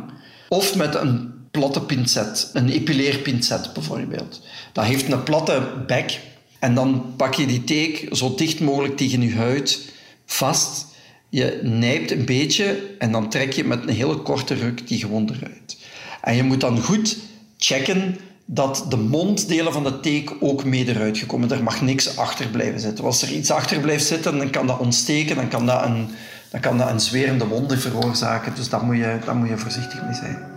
of 0.50 0.76
met 0.76 0.96
een 0.96 1.34
platte 1.52 1.82
pincet, 1.82 2.50
een 2.54 2.70
epileerpincet 2.70 3.74
bijvoorbeeld. 3.74 4.42
Dat 4.72 4.86
heeft 4.86 5.12
een 5.12 5.24
platte 5.24 5.84
bek 5.88 6.20
en 6.60 6.76
dan 6.76 7.14
pak 7.18 7.34
je 7.34 7.46
die 7.46 7.64
teek 7.64 8.08
zo 8.12 8.36
dicht 8.36 8.60
mogelijk 8.60 8.98
tegen 8.98 9.22
je 9.22 9.36
huid 9.36 9.92
vast. 10.26 10.86
Je 11.30 11.60
nijpt 11.64 12.12
een 12.12 12.26
beetje 12.26 12.96
en 13.00 13.12
dan 13.12 13.30
trek 13.30 13.54
je 13.54 13.64
met 13.64 13.84
een 13.84 13.96
hele 13.96 14.18
korte 14.18 14.54
ruk 14.54 14.88
die 14.88 15.00
gewoon 15.00 15.30
eruit. 15.30 15.78
En 16.22 16.36
je 16.36 16.44
moet 16.44 16.62
dan 16.62 16.82
goed 16.82 17.18
checken 17.58 18.18
dat 18.46 18.86
de 18.90 18.98
monddelen 18.98 19.74
van 19.74 19.84
de 19.84 20.00
teek 20.00 20.34
ook 20.40 20.64
mee 20.64 20.88
eruit 20.88 21.18
gekomen. 21.18 21.52
Er 21.52 21.64
mag 21.64 21.82
niks 21.82 22.18
achter 22.18 22.48
blijven 22.48 22.80
zitten. 22.80 23.06
Als 23.06 23.22
er 23.22 23.32
iets 23.32 23.52
achter 23.52 23.80
blijft 23.80 24.06
zitten, 24.06 24.38
dan 24.38 24.50
kan 24.50 24.68
dat 24.68 24.80
ontsteken, 24.80 25.36
dan 25.36 25.48
kan 25.48 25.66
dat 25.66 25.86
een, 25.86 26.10
dan 26.50 26.62
kan 26.62 26.78
dat 26.78 26.90
een 26.90 27.00
zwerende 27.00 27.48
wonde 27.48 27.78
veroorzaken. 27.78 28.56
Dus 28.56 28.70
daar 28.70 28.84
moet 28.84 28.98
je, 28.98 29.20
daar 29.26 29.36
moet 29.36 29.50
je 29.50 29.58
voorzichtig 29.58 30.04
mee 30.04 30.14
zijn. 30.14 30.50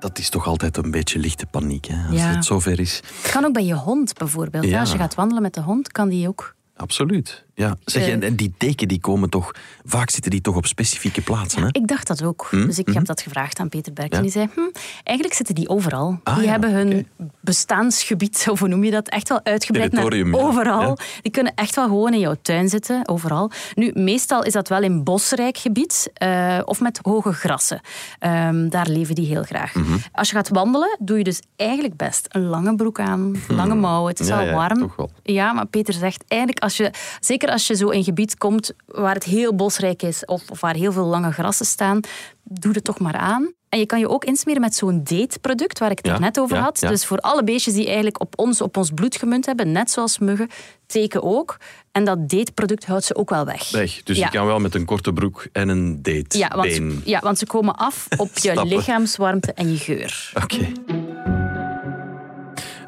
Dat 0.00 0.18
is 0.18 0.28
toch 0.28 0.46
altijd 0.46 0.76
een 0.76 0.90
beetje 0.90 1.18
lichte 1.18 1.46
paniek, 1.46 1.84
hè, 1.84 1.96
als 2.10 2.22
het 2.22 2.44
zover 2.44 2.80
is. 2.80 3.00
Het 3.22 3.30
kan 3.32 3.44
ook 3.44 3.52
bij 3.52 3.64
je 3.64 3.74
hond 3.74 4.14
bijvoorbeeld. 4.14 4.64
Ja. 4.64 4.80
Als 4.80 4.92
je 4.92 4.98
gaat 4.98 5.14
wandelen 5.14 5.42
met 5.42 5.54
de 5.54 5.60
hond, 5.60 5.92
kan 5.92 6.08
die 6.08 6.28
ook 6.28 6.56
Absoluut. 6.78 7.44
Ja. 7.58 7.76
Zeg, 7.84 8.08
en, 8.08 8.22
en 8.22 8.36
die 8.36 8.54
teken 8.56 8.88
die 8.88 9.00
komen 9.00 9.30
toch, 9.30 9.52
vaak 9.84 10.10
zitten 10.10 10.30
die 10.30 10.40
toch 10.40 10.56
op 10.56 10.66
specifieke 10.66 11.20
plaatsen. 11.20 11.62
Hè? 11.62 11.68
Ik 11.72 11.86
dacht 11.86 12.06
dat 12.06 12.22
ook. 12.22 12.46
Hm? 12.50 12.66
Dus 12.66 12.78
ik 12.78 12.86
heb 12.86 12.96
hm? 12.96 13.04
dat 13.04 13.20
gevraagd 13.20 13.58
aan 13.58 13.68
Peter 13.68 13.92
Berk. 13.92 14.12
En 14.12 14.22
die 14.22 14.30
zei, 14.30 14.48
hm, 14.54 14.60
eigenlijk 15.02 15.36
zitten 15.36 15.54
die 15.54 15.68
overal. 15.68 16.20
Ah, 16.22 16.38
die 16.38 16.48
hebben 16.48 16.72
hun 16.72 17.06
bestaansgebied, 17.40 18.46
of 18.50 18.58
hoe 18.58 18.68
noem 18.68 18.84
je 18.84 18.90
dat, 18.90 19.08
echt 19.08 19.28
wel 19.28 19.40
uitgebreid 19.42 19.92
naar 19.92 20.24
overal. 20.30 20.98
Die 21.22 21.32
kunnen 21.32 21.52
echt 21.54 21.74
wel 21.74 21.84
gewoon 21.84 22.12
in 22.12 22.18
jouw 22.18 22.36
tuin 22.42 22.68
zitten, 22.68 23.08
overal. 23.08 23.50
Nu, 23.74 23.90
meestal 23.94 24.44
is 24.44 24.52
dat 24.52 24.68
wel 24.68 24.82
in 24.82 25.04
bosrijk 25.04 25.56
gebied 25.56 26.10
uh, 26.22 26.58
of 26.64 26.80
met 26.80 26.98
hoge 27.02 27.32
grassen. 27.32 27.80
Um, 28.20 28.68
daar 28.68 28.88
leven 28.88 29.14
die 29.14 29.26
heel 29.26 29.42
graag. 29.42 29.74
Mhm. 29.74 29.96
Als 30.12 30.28
je 30.28 30.34
gaat 30.34 30.48
wandelen, 30.48 30.96
doe 31.00 31.18
je 31.18 31.24
dus 31.24 31.42
eigenlijk 31.56 31.96
best 31.96 32.26
een 32.28 32.44
lange 32.44 32.74
broek 32.74 33.00
aan, 33.00 33.36
lange 33.48 33.74
mouwen. 33.74 34.10
Het 34.10 34.20
is 34.20 34.30
al 34.30 34.50
warm. 34.50 34.92
Ja, 35.22 35.52
maar 35.52 35.66
Peter 35.66 35.94
zegt 35.94 36.24
eigenlijk 36.28 36.62
als 36.62 36.76
je, 36.76 36.90
zeker 37.20 37.47
als 37.48 37.66
je 37.66 37.76
zo 37.76 37.88
in 37.88 37.98
een 37.98 38.04
gebied 38.04 38.38
komt 38.38 38.72
waar 38.86 39.14
het 39.14 39.24
heel 39.24 39.54
bosrijk 39.54 40.02
is 40.02 40.24
of, 40.24 40.50
of 40.50 40.60
waar 40.60 40.74
heel 40.74 40.92
veel 40.92 41.06
lange 41.06 41.32
grassen 41.32 41.66
staan, 41.66 42.00
doe 42.42 42.72
het 42.72 42.84
toch 42.84 42.98
maar 42.98 43.16
aan. 43.16 43.52
En 43.68 43.78
je 43.78 43.86
kan 43.86 43.98
je 43.98 44.08
ook 44.08 44.24
insmeren 44.24 44.60
met 44.60 44.74
zo'n 44.74 45.04
dateproduct 45.04 45.78
waar 45.78 45.90
ik 45.90 45.98
het 46.02 46.18
net 46.18 46.40
over 46.40 46.56
had. 46.56 46.78
Dus 46.78 47.06
voor 47.06 47.18
alle 47.18 47.44
beestjes 47.44 47.74
die 47.74 47.86
eigenlijk 47.86 48.20
op 48.20 48.38
ons, 48.38 48.60
op 48.60 48.76
ons 48.76 48.90
bloed 48.94 49.16
gemunt 49.16 49.46
hebben, 49.46 49.72
net 49.72 49.90
zoals 49.90 50.18
muggen, 50.18 50.48
teken 50.86 51.22
ook. 51.22 51.56
En 51.92 52.04
dat 52.04 52.28
dateproduct 52.28 52.86
houdt 52.86 53.04
ze 53.04 53.16
ook 53.16 53.30
wel 53.30 53.44
weg. 53.44 53.70
Weg. 53.70 54.02
Dus 54.02 54.18
je 54.18 54.28
kan 54.28 54.46
wel 54.46 54.58
met 54.58 54.74
een 54.74 54.84
korte 54.84 55.12
broek 55.12 55.46
en 55.52 55.68
een 55.68 56.02
date 56.02 56.38
ja, 56.38 56.48
want, 56.48 56.80
ja, 57.04 57.20
want 57.20 57.38
ze 57.38 57.46
komen 57.46 57.76
af 57.76 58.06
op 58.16 58.38
je 58.38 58.64
lichaamswarmte 58.74 59.52
en 59.52 59.72
je 59.72 59.78
geur. 59.78 60.32
Oké. 60.42 60.72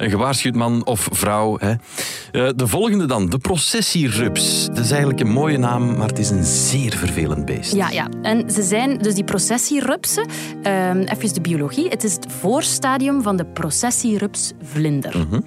Een 0.01 0.11
gewaarschuwd 0.11 0.55
man 0.55 0.87
of 0.87 1.09
vrouw. 1.13 1.59
Hè. 1.59 1.71
Eh, 1.71 2.49
de 2.57 2.67
volgende 2.67 3.07
dan, 3.07 3.31
de 3.31 3.39
processierups. 3.39 4.67
Dat 4.67 4.79
is 4.79 4.91
eigenlijk 4.91 5.21
een 5.21 5.31
mooie 5.31 5.59
naam, 5.59 5.97
maar 5.97 6.09
het 6.09 6.19
is 6.19 6.31
een 6.31 6.45
zeer 6.45 6.97
vervelend 6.97 7.45
beest. 7.45 7.75
Ja, 7.75 7.91
ja. 7.91 8.09
En 8.23 8.51
ze 8.51 8.63
zijn 8.63 8.99
dus 8.99 9.15
die 9.15 9.25
processierupsen. 9.25 10.27
Uh, 10.63 10.91
even 10.95 11.35
de 11.35 11.41
biologie. 11.41 11.89
Het 11.89 12.05
is 12.05 12.13
het 12.13 12.27
voorstadium 12.41 13.23
van 13.23 13.37
de 13.37 13.45
processierupsvlinder. 13.45 15.17
Mm 15.17 15.45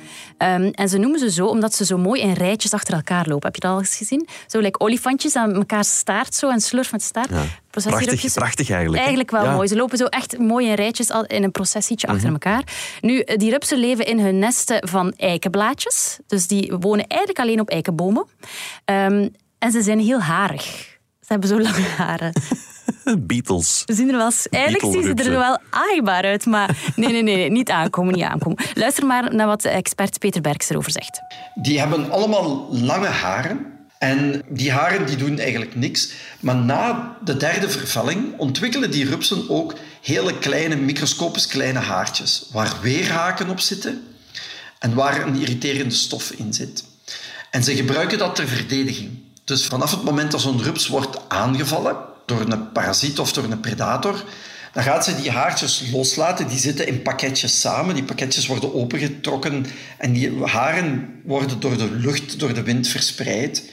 en 0.72 0.90
ze 0.90 0.98
noemen 0.98 1.20
ze 1.20 1.32
zo 1.32 1.46
omdat 1.46 1.76
ze 1.76 1.86
zo 1.86 1.98
mooi 1.98 2.22
in 2.22 2.34
rijtjes 2.34 2.74
achter 2.74 2.94
elkaar 2.94 3.28
lopen. 3.28 3.46
Heb 3.46 3.56
je 3.56 3.62
dat 3.62 3.72
al 3.72 3.80
eens 3.80 3.96
gezien? 3.96 4.28
Zo 4.48 4.62
lijkt 4.62 4.80
olifantjes 4.80 5.36
aan 5.36 5.54
elkaar 5.54 5.84
staart, 5.84 6.36
zo, 6.36 6.50
en 6.50 6.60
slurf 6.60 6.92
met 6.92 7.02
staart. 7.02 7.30
Ja. 7.30 7.44
Prachtig, 7.82 8.34
prachtig 8.34 8.70
eigenlijk. 8.70 9.00
Eigenlijk 9.00 9.32
wel 9.32 9.52
mooi. 9.52 9.68
Ze 9.68 9.76
lopen 9.76 9.98
zo 9.98 10.06
echt 10.06 10.38
mooi 10.38 10.68
in 10.68 10.74
rijtjes 10.74 11.10
in 11.28 11.44
een 11.44 11.52
processietje 11.52 12.08
achter 12.08 12.24
mhm. 12.24 12.34
elkaar. 12.34 12.64
Nu, 13.02 13.24
die 13.36 13.50
rupsen 13.50 13.78
leven 13.78 14.06
in 14.06 14.20
hun 14.20 14.40
nesten 14.40 14.88
van 14.88 15.14
eikenblaadjes. 15.18 16.20
Dus 16.28 16.48
die 16.48 16.74
wonen 16.80 17.08
eigenlijk 17.08 17.40
alleen 17.40 17.60
op 17.60 17.70
eikenbomen. 17.70 18.26
Um, 18.86 19.32
en 19.60 19.72
ze 19.72 19.82
zijn 19.82 20.00
heel 20.00 20.20
harig. 20.20 20.64
Ze 21.20 21.28
hebben 21.28 21.50
zo 21.50 21.62
lange 21.62 21.88
haren. 21.98 22.34
Beatles. 23.20 23.84
Ze 23.86 23.94
zien 23.94 24.10
er 24.10 24.18
wel, 24.18 24.32
eigenlijk 24.50 24.94
zien 24.94 25.04
ze 25.04 25.24
er 25.24 25.38
wel 25.38 25.60
aaibaar 25.70 26.24
uit, 26.24 26.46
maar 26.46 26.78
nee, 26.96 27.12
nee, 27.12 27.22
nee, 27.22 27.52
niet 27.52 27.70
aankomen, 27.70 28.14
niet 28.14 28.24
aankomen. 28.24 28.66
Luister 28.74 29.06
maar 29.06 29.36
naar 29.36 29.48
wat 29.48 29.64
expert 29.64 30.20
Peter 30.20 30.42
Berks 30.42 30.70
erover 30.70 30.92
zegt. 30.92 31.22
Die 31.56 31.80
hebben 31.80 32.12
allemaal 32.12 32.68
lange 32.72 33.08
haren. 33.08 33.74
En 34.04 34.42
die 34.48 34.72
haren 34.72 35.06
die 35.06 35.16
doen 35.16 35.40
eigenlijk 35.40 35.76
niks. 35.76 36.10
Maar 36.40 36.56
na 36.56 37.18
de 37.24 37.38
derde 37.38 37.70
vervelling 37.70 38.38
ontwikkelen 38.38 38.92
die 38.92 39.06
rupsen 39.06 39.50
ook 39.50 39.74
hele 40.02 40.38
kleine, 40.38 40.76
microscopisch 40.76 41.48
kleine 41.48 41.80
haartjes, 41.80 42.46
waar 42.52 42.74
weerhaken 42.82 43.50
op 43.50 43.60
zitten 43.60 44.04
en 44.80 44.94
waar 44.94 45.28
een 45.28 45.36
irriterende 45.36 45.94
stof 45.96 46.32
in 46.32 46.54
zit. 46.54 46.84
En 47.52 47.64
ze 47.64 47.76
gebruiken 47.76 48.18
dat 48.18 48.36
ter 48.36 48.48
verdediging. 48.48 49.10
Dus 49.44 49.66
vanaf 49.66 49.92
het 49.92 50.04
moment 50.04 50.32
dat 50.32 50.42
zo'n 50.42 50.64
rups 50.64 50.88
wordt 50.88 51.30
aangevallen 51.30 51.96
door 52.26 52.42
een 52.42 52.72
parasiet 52.72 53.20
of 53.20 53.34
door 53.34 53.44
een 53.44 53.60
predator, 53.60 54.24
dan 54.74 54.84
gaat 54.84 55.06
ze 55.06 55.16
die 55.16 55.32
haartjes 55.32 55.84
loslaten. 55.92 56.48
Die 56.48 56.60
zitten 56.60 56.88
in 56.88 57.02
pakketjes 57.02 57.60
samen. 57.60 57.96
Die 57.96 58.04
pakketjes 58.04 58.48
worden 58.48 58.74
opengetrokken 58.74 59.66
en 59.98 60.14
die 60.14 60.44
haren 60.44 61.22
worden 61.26 61.60
door 61.60 61.78
de 61.78 61.92
lucht, 61.92 62.40
door 62.40 62.54
de 62.54 62.64
wind 62.64 62.88
verspreid. 62.88 63.64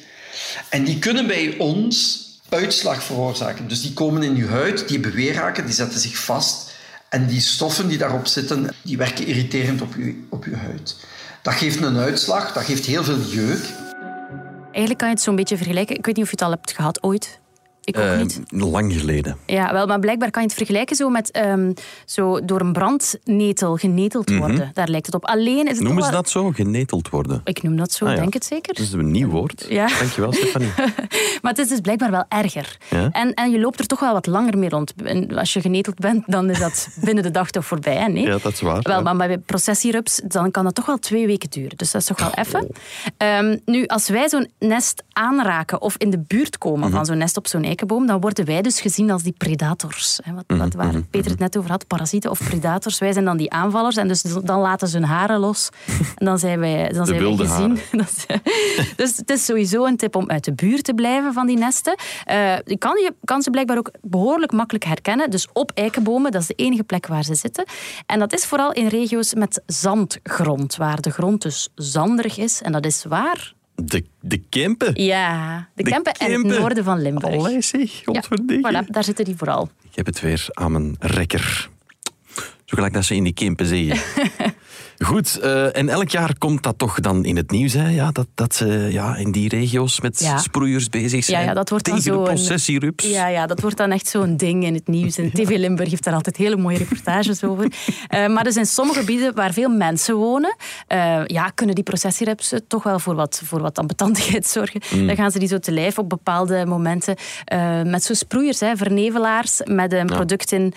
En 0.68 0.84
die 0.84 0.98
kunnen 0.98 1.26
bij 1.26 1.54
ons 1.58 2.24
uitslag 2.48 3.02
veroorzaken. 3.02 3.68
Dus 3.68 3.82
die 3.82 3.92
komen 3.92 4.22
in 4.22 4.36
je 4.36 4.46
huid, 4.46 4.88
die 4.88 5.00
beweerhaken, 5.00 5.64
die 5.64 5.74
zetten 5.74 6.00
zich 6.00 6.18
vast. 6.18 6.70
En 7.08 7.26
die 7.26 7.40
stoffen 7.40 7.88
die 7.88 7.98
daarop 7.98 8.26
zitten, 8.26 8.74
die 8.82 8.96
werken 8.96 9.26
irriterend 9.26 9.82
op 9.82 9.94
je, 9.96 10.24
op 10.28 10.44
je 10.44 10.56
huid. 10.56 10.96
Dat 11.42 11.54
geeft 11.54 11.82
een 11.82 11.96
uitslag, 11.96 12.52
dat 12.52 12.64
geeft 12.64 12.86
heel 12.86 13.04
veel 13.04 13.20
jeuk. 13.20 13.64
Eigenlijk 14.62 14.98
kan 14.98 15.08
je 15.08 15.14
het 15.14 15.22
zo'n 15.22 15.36
beetje 15.36 15.56
vergelijken. 15.56 15.96
Ik 15.96 16.06
weet 16.06 16.16
niet 16.16 16.24
of 16.24 16.30
je 16.30 16.36
het 16.36 16.44
al 16.46 16.50
hebt 16.50 16.72
gehad 16.72 17.02
ooit. 17.02 17.39
Ik 17.90 17.98
ook 17.98 18.04
Eh, 18.04 18.18
niet. 18.18 18.40
lang 18.48 18.92
geleden. 18.92 19.36
Ja, 19.46 19.72
wel, 19.72 19.86
maar 19.86 19.98
blijkbaar 20.00 20.30
kan 20.30 20.42
je 20.42 20.48
het 20.48 20.56
vergelijken 20.56 20.96
zo 20.96 21.08
met 21.08 21.30
ehm, 21.30 21.72
zo 22.04 22.44
door 22.44 22.60
een 22.60 22.72
brandnetel 22.72 23.76
geneteld 23.76 24.36
worden. 24.36 24.70
Daar 24.74 24.88
lijkt 24.88 25.06
het 25.06 25.14
op. 25.14 25.24
Alleen 25.24 25.64
is 25.64 25.68
het 25.70 25.76
Mhm. 25.76 25.84
Noemen 25.84 26.04
ze 26.04 26.10
dat 26.10 26.30
zo? 26.30 26.50
Geneteld 26.50 27.08
worden. 27.08 27.40
Ik 27.44 27.62
noem 27.62 27.76
dat 27.76 27.92
zo, 27.92 28.04
Ah, 28.04 28.14
ja. 28.14 28.20
denk 28.20 28.32
het 28.34 28.44
zeker. 28.44 28.74
Dat 28.74 28.84
is 28.84 28.92
een 28.92 29.10
nieuw 29.10 29.28
woord. 29.28 29.66
Ja. 29.68 29.86
Dankjewel, 29.98 30.32
Stefanie. 30.32 30.72
Maar 31.42 31.52
het 31.52 31.58
is 31.58 31.68
dus 31.68 31.80
blijkbaar 31.80 32.10
wel 32.10 32.24
erger. 32.28 32.76
Ja? 32.90 33.08
En, 33.12 33.34
en 33.34 33.50
je 33.50 33.58
loopt 33.60 33.78
er 33.80 33.86
toch 33.86 34.00
wel 34.00 34.12
wat 34.12 34.26
langer 34.26 34.58
mee 34.58 34.68
rond. 34.68 34.92
En 35.04 35.36
als 35.38 35.52
je 35.52 35.60
geneteld 35.60 35.98
bent, 35.98 36.22
dan 36.26 36.50
is 36.50 36.58
dat 36.58 36.88
binnen 37.04 37.22
de 37.24 37.30
dag 37.30 37.50
toch 37.50 37.64
voorbij. 37.66 37.96
Hè? 37.96 38.06
Nee? 38.08 38.24
Ja, 38.26 38.38
dat 38.42 38.52
is 38.52 38.60
waar. 38.60 38.80
Wel, 38.82 39.02
ja. 39.04 39.12
maar 39.12 39.26
bij 39.28 39.38
processierups 39.38 40.20
dan 40.24 40.50
kan 40.50 40.64
dat 40.64 40.74
toch 40.74 40.86
wel 40.86 40.98
twee 40.98 41.26
weken 41.26 41.50
duren. 41.50 41.76
Dus 41.76 41.90
dat 41.90 42.00
is 42.00 42.06
toch 42.06 42.18
wel 42.20 42.32
even. 42.34 42.66
Ehm, 43.16 43.56
nu, 43.64 43.86
als 43.86 44.08
wij 44.08 44.28
zo'n 44.28 44.48
nest 44.58 45.02
aanraken 45.12 45.80
of 45.80 45.94
in 45.96 46.10
de 46.10 46.18
buurt 46.18 46.58
komen 46.58 46.86
Mhm. 46.88 46.96
van 46.96 47.06
zo'n 47.06 47.18
nest 47.18 47.36
op 47.36 47.46
zo'n 47.46 47.64
eikenboom, 47.80 48.06
dan 48.06 48.20
worden 48.20 48.44
wij 48.44 48.62
dus 48.62 48.80
gezien 48.80 49.10
als 49.10 49.22
die 49.22 49.32
predators. 49.32 50.18
Hè, 50.22 50.34
wat, 50.34 50.44
Mhm, 50.46 50.58
wat, 50.58 50.74
waar 50.74 51.02
Peter 51.10 51.30
het 51.30 51.40
net 51.40 51.56
over 51.56 51.70
had, 51.70 51.86
parasieten 51.86 52.30
of 52.30 52.38
predators. 52.44 52.98
Wij 52.98 53.12
zijn 53.12 53.24
dan 53.24 53.36
die 53.36 53.50
aanvallers 53.50 53.96
en 53.96 54.08
dus 54.08 54.22
dan 54.22 54.60
laten 54.60 54.88
ze 54.88 54.96
hun 54.96 55.06
haren 55.06 55.38
los. 55.38 55.68
En 56.20 56.26
dan 56.26 56.38
zijn 56.38 56.60
wij, 56.60 56.88
dan 56.88 57.06
zijn 57.06 57.36
wij 57.36 57.46
gezien. 57.46 57.78
Dus 58.96 59.16
het 59.16 59.30
is 59.30 59.44
sowieso 59.44 59.84
een 59.84 59.96
tip 59.96 60.16
om 60.16 60.30
uit 60.30 60.44
de 60.44 60.52
buurt 60.52 60.84
te 60.84 60.94
blijven 60.94 61.32
van 61.32 61.46
die 61.46 61.56
nesten. 61.56 61.94
Eh, 62.24 62.56
je, 62.64 62.78
kan, 62.78 62.96
je 63.00 63.14
kan 63.24 63.42
ze 63.42 63.50
blijkbaar 63.50 63.78
ook 63.78 63.90
behoorlijk 64.02 64.52
makkelijk 64.52 64.84
herkennen. 64.84 65.30
Dus 65.30 65.48
op 65.52 65.70
eikenbomen, 65.74 66.30
dat 66.32 66.40
is 66.40 66.46
de 66.46 66.54
enige 66.54 66.82
plek 66.84 67.06
waar 67.06 67.24
ze 67.24 67.34
zitten. 67.34 67.64
En 68.06 68.18
dat 68.18 68.32
is 68.32 68.44
vooral 68.44 68.72
in 68.72 68.86
regio's 68.86 69.34
met 69.34 69.62
zandgrond, 69.66 70.76
waar 70.76 71.00
de 71.00 71.10
grond 71.10 71.42
dus 71.42 71.68
zanderig 71.74 72.38
is. 72.38 72.62
En 72.62 72.72
dat 72.72 72.86
is 72.86 73.04
waar? 73.04 73.54
De, 73.84 74.04
de 74.20 74.38
Kempen. 74.48 75.02
Ja, 75.02 75.58
de, 75.74 75.82
De 75.82 75.90
Kempen 75.90 76.12
en 76.14 76.32
het 76.32 76.58
noorden 76.58 76.84
van 76.84 77.02
Limburg. 77.02 77.34
Allee 77.34 77.60
zeg, 77.62 78.02
Ja, 78.04 78.22
voilà, 78.24 78.86
daar 78.86 79.04
zitten 79.04 79.24
die 79.24 79.36
vooral. 79.36 79.70
Ik 79.90 79.96
heb 79.96 80.06
het 80.06 80.20
weer 80.20 80.46
aan 80.52 80.72
mijn 80.72 80.96
rekker. 80.98 81.68
Zo 82.64 82.76
gelijk 82.76 82.92
dat 82.92 83.04
ze 83.04 83.14
in 83.14 83.24
die 83.24 83.32
Kempen 83.32 83.66
zeggen. 83.66 83.98
Goed, 85.04 85.38
eh, 85.38 85.76
en 85.76 85.88
elk 85.88 86.08
jaar 86.08 86.38
komt 86.38 86.62
dat 86.62 86.78
toch 86.78 87.00
dan 87.00 87.24
in 87.24 87.36
het 87.36 87.50
nieuws, 87.50 87.72
hè? 87.72 87.88
Ja, 87.88 88.10
dat, 88.10 88.26
dat 88.34 88.54
ze 88.54 88.66
ja, 88.90 89.16
in 89.16 89.32
die 89.32 89.48
regio's 89.48 90.00
met 90.00 90.20
Ja. 90.20 90.38
sproeiers 90.38 90.88
bezig 90.88 91.24
zijn. 91.24 91.40
Ja, 91.40 91.46
ja, 91.48 91.54
dat 91.54 91.68
wordt 91.70 91.84
dan 91.84 91.94
tegen 91.98 92.12
zo 92.12 92.22
de 92.24 92.28
een- 92.30 92.34
processierups. 92.36 93.04
Ja, 93.04 93.26
ja, 93.26 93.46
dat 93.46 93.60
wordt 93.60 93.76
dan 93.76 93.90
echt 93.90 94.06
zo'n 94.08 94.36
ding 94.36 94.64
in 94.64 94.74
het 94.74 94.88
nieuws. 94.88 95.18
En 95.18 95.30
TV 95.34 95.56
Limburg 95.56 95.90
heeft 95.90 96.04
daar 96.04 96.14
altijd 96.14 96.36
hele 96.36 96.56
mooie 96.56 96.78
reportages 96.78 97.44
over. 97.44 97.72
Eh, 98.08 98.26
maar 98.26 98.44
dus 98.44 98.56
in 98.56 98.66
sommige 98.66 98.98
gebieden 99.00 99.34
waar 99.34 99.52
veel 99.52 99.68
mensen 99.68 100.14
wonen, 100.14 100.56
eh, 100.86 101.20
ja, 101.26 101.50
kunnen 101.54 101.74
die 101.74 101.84
processierepsen 101.84 102.66
toch 102.66 102.82
wel 102.82 102.98
voor 102.98 103.14
wat, 103.14 103.42
voor 103.44 103.60
wat 103.60 103.78
ambetantigheid 103.78 104.46
zorgen. 104.46 104.80
Mm. 104.94 105.06
Dan 105.06 105.16
gaan 105.16 105.30
ze 105.30 105.38
die 105.38 105.48
zo 105.48 105.58
te 105.58 105.72
lijf 105.72 105.98
op 105.98 106.08
bepaalde 106.08 106.66
momenten 106.66 107.16
met 107.86 108.02
zo'n 108.04 108.16
sproeiers, 108.16 108.60
hè, 108.60 108.76
vernevelaars, 108.76 109.60
met 109.64 109.92
een 109.92 110.06
product 110.06 110.52
in... 110.52 110.74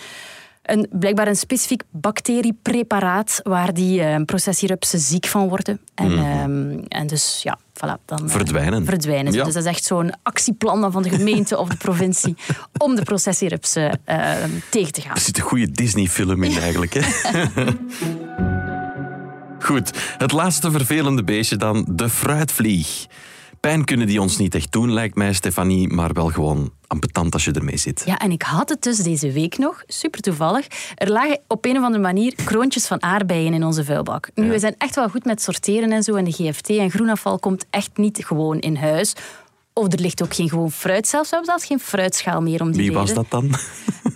Een, 0.64 0.86
blijkbaar 0.90 1.28
een 1.28 1.36
specifiek 1.36 1.82
bacteriepreparaat 1.90 3.40
waar 3.42 3.74
die 3.74 4.02
eh, 4.02 4.22
processierupsen 4.24 4.98
ziek 4.98 5.26
van 5.26 5.48
worden. 5.48 5.80
En, 5.94 6.18
ehm, 6.18 6.78
en 6.88 7.06
dus 7.06 7.40
ja, 7.42 7.58
voilà. 7.58 8.04
Dan, 8.04 8.18
eh, 8.18 8.24
Mhm. 8.24 8.84
Verdwijnen. 8.84 9.32
Ja. 9.32 9.44
Dus 9.44 9.54
dat 9.54 9.62
is 9.62 9.68
echt 9.70 9.84
zo'n 9.84 10.12
actieplan 10.22 10.80
dan 10.80 10.92
van 10.92 11.02
de 11.02 11.10
gemeente 11.10 11.58
of 11.58 11.68
de 11.68 11.76
provincie 11.76 12.36
om 12.84 12.94
de 12.94 13.02
processierupsen 13.02 14.00
eh, 14.04 14.32
tegen 14.70 14.92
te 14.92 15.00
gaan. 15.00 15.14
Er 15.14 15.20
zit 15.20 15.36
een 15.36 15.42
goede 15.42 15.70
Disney-film 15.70 16.42
in 16.42 16.58
eigenlijk. 16.58 16.94
Hè? 16.94 17.02
Goed, 19.58 19.90
het 20.18 20.32
laatste 20.32 20.70
vervelende 20.70 21.24
beestje 21.24 21.56
dan, 21.56 21.86
de 21.90 22.08
fruitvlieg. 22.08 23.06
Pijn 23.64 23.84
kunnen 23.84 24.06
die 24.06 24.20
ons 24.20 24.36
niet 24.38 24.54
echt 24.54 24.72
doen, 24.72 24.92
lijkt 24.92 25.14
mij, 25.14 25.32
Stefanie, 25.32 25.88
maar 25.88 26.12
wel 26.12 26.28
gewoon 26.28 26.72
ambetant 26.86 27.32
als 27.32 27.44
je 27.44 27.52
ermee 27.52 27.76
zit. 27.76 28.02
Ja, 28.06 28.18
en 28.18 28.30
ik 28.30 28.42
had 28.42 28.68
het 28.68 28.82
dus 28.82 28.96
deze 28.98 29.32
week 29.32 29.58
nog, 29.58 29.82
super 29.86 30.20
toevallig. 30.20 30.66
Er 30.94 31.10
lagen 31.10 31.40
op 31.48 31.64
een 31.64 31.76
of 31.76 31.82
andere 31.84 32.02
manier 32.02 32.34
kroontjes 32.44 32.86
van 32.86 33.02
aardbeien 33.02 33.54
in 33.54 33.64
onze 33.64 33.84
vuilbak. 33.84 34.30
Nu, 34.34 34.50
we 34.50 34.58
zijn 34.58 34.74
echt 34.78 34.94
wel 34.94 35.08
goed 35.08 35.24
met 35.24 35.42
sorteren 35.42 35.92
en 35.92 36.02
zo. 36.02 36.14
En 36.14 36.24
de 36.24 36.32
GFT 36.32 36.68
en 36.68 36.90
groenafval 36.90 37.38
komt 37.38 37.64
echt 37.70 37.90
niet 37.96 38.24
gewoon 38.24 38.58
in 38.58 38.76
huis. 38.76 39.12
Of 39.72 39.92
er 39.92 40.00
ligt 40.00 40.22
ook 40.22 40.34
geen 40.34 40.48
gewoon 40.48 40.72
fruit 40.72 41.08
zelfs. 41.08 41.30
We 41.30 41.36
hebben 41.36 41.54
zelfs 41.54 41.66
geen 41.66 41.80
fruitschaal 41.88 42.42
meer 42.42 42.60
om 42.60 42.72
die 42.72 42.82
Wie 42.82 42.92
was 42.92 43.14
dat 43.14 43.26
dan? 43.30 43.50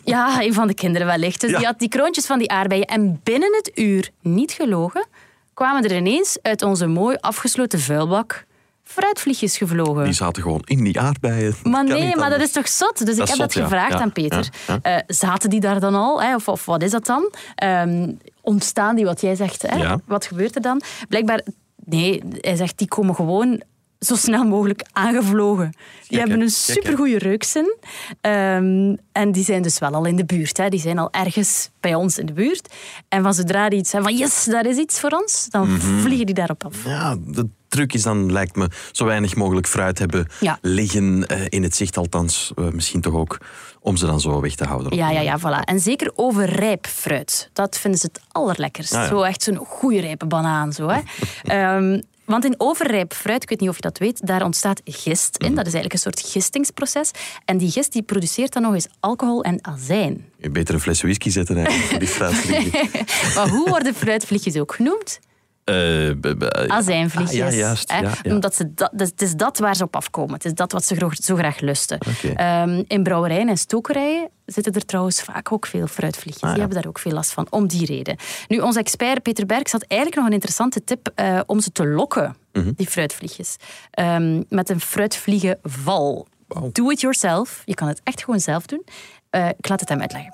Ja, 0.04 0.42
een 0.42 0.54
van 0.54 0.66
de 0.66 0.74
kinderen 0.74 1.06
wellicht. 1.06 1.40
Dus 1.40 1.50
Ja. 1.50 1.56
die 1.56 1.66
had 1.66 1.78
die 1.78 1.88
kroontjes 1.88 2.26
van 2.26 2.38
die 2.38 2.50
aardbeien. 2.50 2.84
En 2.86 3.20
binnen 3.22 3.54
het 3.56 3.70
uur, 3.74 4.10
niet 4.22 4.52
gelogen, 4.52 5.06
kwamen 5.54 5.82
er 5.84 5.96
ineens 5.96 6.38
uit 6.42 6.62
onze 6.62 6.86
mooi 6.86 7.16
afgesloten 7.20 7.80
vuilbak 7.80 8.46
fruitvliegjes 8.88 9.56
gevlogen. 9.56 10.04
Die 10.04 10.12
zaten 10.12 10.42
gewoon 10.42 10.62
in 10.64 10.84
die 10.84 11.00
aardbeien. 11.00 11.54
Maar 11.62 11.84
nee, 11.84 12.16
maar 12.16 12.30
dat 12.30 12.40
is 12.40 12.52
toch 12.52 12.68
zot? 12.68 13.06
Dus 13.06 13.16
ik 13.18 13.28
heb 13.28 13.38
dat 13.38 13.52
zot, 13.52 13.62
gevraagd 13.62 13.92
Ja, 13.92 14.00
aan 14.00 14.12
Peter. 14.12 14.48
ja, 14.66 14.78
Eh, 14.82 14.96
zaten 15.06 15.50
die 15.50 15.60
daar 15.60 15.80
dan 15.80 15.94
al? 15.94 16.22
Hè? 16.22 16.34
Of, 16.34 16.48
of 16.48 16.64
wat 16.64 16.82
is 16.82 16.90
dat 16.90 17.06
dan? 17.06 17.32
Ehm, 17.54 18.12
ontstaan 18.40 18.96
die, 18.96 19.04
wat 19.04 19.20
jij 19.20 19.34
zegt? 19.34 19.62
Hè? 19.66 19.94
Wat 20.06 20.26
gebeurt 20.26 20.54
er 20.54 20.62
dan? 20.62 20.82
Blijkbaar, 21.08 21.40
nee, 21.84 22.22
hij 22.40 22.56
zegt 22.56 22.78
die 22.78 22.88
komen 22.88 23.14
gewoon 23.14 23.62
zo 23.98 24.14
snel 24.14 24.44
mogelijk 24.44 24.82
aangevlogen. 24.92 25.72
Die 26.08 26.18
hebben 26.18 26.40
een 26.40 26.50
supergoeie 26.50 27.18
reukzin. 27.18 27.76
Ehm, 28.20 28.94
en 29.12 29.32
die 29.32 29.44
zijn 29.44 29.62
dus 29.62 29.78
wel 29.78 29.94
al 29.94 30.04
in 30.04 30.16
de 30.16 30.24
buurt. 30.24 30.56
Hè? 30.56 30.68
Die 30.68 30.80
zijn 30.80 30.98
al 30.98 31.08
ergens 31.10 31.70
bij 31.80 31.94
ons 31.94 32.18
in 32.18 32.26
de 32.26 32.32
buurt. 32.32 32.74
En 33.08 33.22
van 33.22 33.34
zodra 33.34 33.68
die 33.68 33.78
iets 33.78 33.92
hebben 33.92 34.10
van 34.10 34.18
yes, 34.20 34.44
daar 34.44 34.66
is 34.66 34.76
iets 34.76 35.00
voor 35.00 35.10
ons, 35.10 35.46
dan 35.50 35.72
Mhm. 35.72 35.98
vliegen 36.00 36.26
die 36.26 36.34
daarop 36.34 36.64
af. 36.64 36.84
Ja, 36.84 37.16
de 37.26 37.48
truc 37.68 37.92
is 37.92 38.02
dan, 38.02 38.32
lijkt 38.32 38.56
me, 38.56 38.70
zo 38.92 39.04
weinig 39.04 39.34
mogelijk 39.36 39.66
fruit 39.66 39.98
hebben 39.98 40.26
Ja. 40.40 40.58
liggen 40.62 41.26
eh, 41.26 41.40
in 41.48 41.62
het 41.62 41.76
zicht, 41.76 41.96
althans. 41.96 42.52
eh, 42.56 42.68
misschien 42.68 43.00
toch 43.00 43.14
ook 43.14 43.38
om 43.80 43.96
ze 43.96 44.06
dan 44.06 44.20
zo 44.20 44.40
weg 44.40 44.54
te 44.54 44.64
houden. 44.64 44.96
Ja, 44.96 45.10
ja, 45.10 45.20
ja, 45.20 45.38
voilà. 45.40 45.64
En 45.64 45.80
zeker 45.80 46.12
overrijp 46.14 46.86
fruit. 46.86 47.50
Dat 47.52 47.78
vinden 47.78 48.00
ze 48.00 48.06
het 48.12 48.20
allerlekkerst. 48.28 48.94
Ah, 48.94 49.02
ja. 49.02 49.08
Zo 49.08 49.22
echt 49.22 49.42
zo'n 49.42 49.56
goede 49.56 50.00
rijpe 50.00 50.26
banaan. 50.26 50.72
Zo, 50.72 50.88
hè. 50.88 51.00
Ehm, 51.44 52.00
want 52.28 52.44
in 52.44 52.54
overrijp 52.58 53.14
fruit, 53.14 53.42
ik 53.42 53.48
weet 53.48 53.60
niet 53.60 53.68
of 53.68 53.76
je 53.76 53.82
dat 53.82 53.98
weet, 53.98 54.26
daar 54.26 54.44
ontstaat 54.44 54.80
gist 54.84 55.36
in. 55.36 55.54
Dat 55.54 55.66
is 55.66 55.72
eigenlijk 55.74 55.92
een 55.92 55.98
soort 55.98 56.20
gistingsproces. 56.20 57.10
En 57.44 57.58
die 57.58 57.70
gist 57.70 57.92
die 57.92 58.02
produceert 58.02 58.52
dan 58.52 58.62
nog 58.62 58.74
eens 58.74 58.88
alcohol 59.00 59.42
en 59.42 59.58
azijn. 59.62 60.24
Je 60.36 60.50
beter 60.50 60.74
een 60.74 60.80
fles 60.80 61.02
whisky 61.02 61.30
zetten 61.30 61.56
eigenlijk, 61.56 61.88
voor 61.88 61.98
die 61.98 62.08
fruitvliegen. 62.08 62.88
Maar 63.34 63.48
hoe 63.48 63.68
worden 63.68 63.94
fruitvliegjes 63.94 64.56
ook 64.56 64.74
genoemd? 64.74 65.20
Eh, 65.68 66.10
b- 66.36 66.68
Azijnvliegjes. 66.70 67.40
Ah, 67.42 67.50
ja, 67.50 67.56
juist. 67.56 67.92
hè. 67.92 67.98
Ja, 67.98 68.12
ja. 68.22 68.32
Omdat 68.34 68.54
ze 68.54 68.74
dat, 68.74 68.90
dus 68.92 69.08
het 69.08 69.22
is 69.22 69.34
dat 69.34 69.58
waar 69.58 69.76
ze 69.76 69.84
op 69.84 69.96
afkomen. 69.96 70.34
Het 70.34 70.44
is 70.44 70.54
dat 70.54 70.72
wat 70.72 70.84
ze 70.84 70.94
gro- 70.94 71.10
zo 71.12 71.36
graag 71.36 71.60
lusten. 71.60 71.98
Ehm, 72.34 72.82
in 72.86 73.02
brouwerijen 73.02 73.48
en 73.48 73.56
stokerijen 73.58 74.28
zitten 74.46 74.72
er 74.72 74.84
trouwens 74.84 75.22
vaak 75.22 75.52
ook 75.52 75.66
veel 75.66 75.86
fruitvliegjes. 75.86 76.42
Ah, 76.42 76.48
ja. 76.48 76.54
Die 76.54 76.60
hebben 76.64 76.80
daar 76.82 76.88
ook 76.90 76.98
veel 76.98 77.12
last 77.12 77.32
van, 77.32 77.46
om 77.50 77.66
die 77.66 77.86
reden. 77.86 78.16
Nu, 78.48 78.58
onze 78.58 78.78
expert 78.78 79.22
Peter 79.22 79.46
Berks 79.46 79.72
had 79.72 79.82
eigenlijk 79.82 80.20
nog 80.20 80.26
een 80.28 80.34
interessante 80.34 80.84
tip 80.84 81.10
eh, 81.14 81.40
om 81.46 81.60
ze 81.60 81.72
te 81.72 81.86
lokken, 81.86 82.36
Mhm. 82.52 82.72
die 82.76 82.86
fruitvliegjes. 82.86 83.56
Ehm, 83.90 84.42
met 84.48 84.68
een 84.70 84.80
fruitvliegenval. 84.80 86.26
Do 86.72 86.90
it 86.90 87.00
yourself. 87.00 87.62
Je 87.64 87.74
kan 87.74 87.88
het 87.88 88.00
echt 88.04 88.24
gewoon 88.24 88.40
zelf 88.40 88.66
doen. 88.66 88.84
Eh, 89.30 89.48
ik 89.48 89.68
laat 89.68 89.80
het 89.80 89.88
hem 89.88 90.00
uitleggen. 90.00 90.32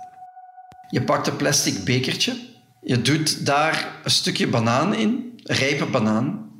Je 0.88 1.02
pakt 1.02 1.26
een 1.26 1.36
plastic 1.36 1.84
bekertje. 1.84 2.52
Je 2.84 3.02
doet 3.02 3.46
daar 3.46 4.00
een 4.04 4.10
stukje 4.10 4.46
banaan 4.46 4.94
in, 4.94 5.40
rijpe 5.42 5.84
banaan. 5.84 6.50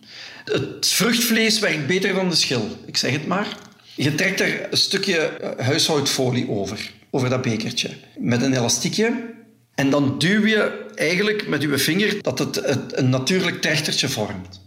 Het 0.45 0.87
vruchtvlees 0.87 1.59
werkt 1.59 1.87
beter 1.87 2.15
dan 2.15 2.29
de 2.29 2.35
schil, 2.35 2.69
ik 2.87 2.97
zeg 2.97 3.13
het 3.13 3.27
maar. 3.27 3.57
Je 3.95 4.15
trekt 4.15 4.41
er 4.41 4.67
een 4.71 4.77
stukje 4.77 5.19
eh, 5.19 5.67
huishoudfolie 5.67 6.49
over, 6.49 6.91
over 7.11 7.29
dat 7.29 7.43
bekertje. 7.43 7.91
Met 8.19 8.43
een 8.43 8.55
elastiekje. 8.55 9.33
En 9.75 9.91
dan 9.91 10.19
duw 10.19 10.47
je 10.47 10.91
eigenlijk 10.95 11.49
met 11.49 11.63
je 11.63 11.79
vinger 11.79 12.23
dat 12.23 12.39
het, 12.39 12.63
een 12.99 13.09
natuurlijk 13.09 13.61
trechtertje 13.61 14.09
vormt. 14.09 14.61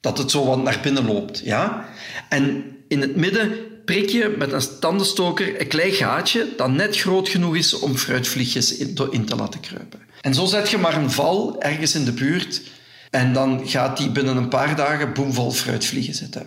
Dat 0.00 0.18
het 0.18 0.30
zo 0.30 0.44
wat 0.44 0.62
naar 0.62 0.78
binnen 0.82 1.06
loopt. 1.06 1.40
Ja? 1.44 1.88
En 2.28 2.64
in 2.88 3.00
het 3.00 3.16
midden 3.16 3.52
prik 3.84 4.08
je 4.08 4.34
met 4.38 4.52
een 4.52 4.78
tandenstoker 4.80 5.60
een 5.60 5.68
klein 5.68 5.92
gaatje 5.92 6.48
dat 6.56 6.70
net 6.70 6.96
groot 6.96 7.28
genoeg 7.28 7.56
is 7.56 7.74
om 7.74 7.96
fruitvliegjes 7.96 8.76
in 8.76 9.24
te 9.24 9.36
laten 9.36 9.60
kruipen. 9.60 10.00
En 10.28 10.34
zo 10.34 10.44
zet 10.44 10.70
je 10.70 10.78
maar 10.78 10.96
een 10.96 11.10
val 11.10 11.62
ergens 11.62 11.94
in 11.94 12.04
de 12.04 12.12
buurt 12.12 12.62
en 13.10 13.32
dan 13.32 13.60
gaat 13.64 13.96
die 13.96 14.10
binnen 14.10 14.36
een 14.36 14.48
paar 14.48 14.76
dagen 14.76 15.12
boemvol 15.12 15.50
fruitvliegen 15.50 16.14
zitten. 16.14 16.46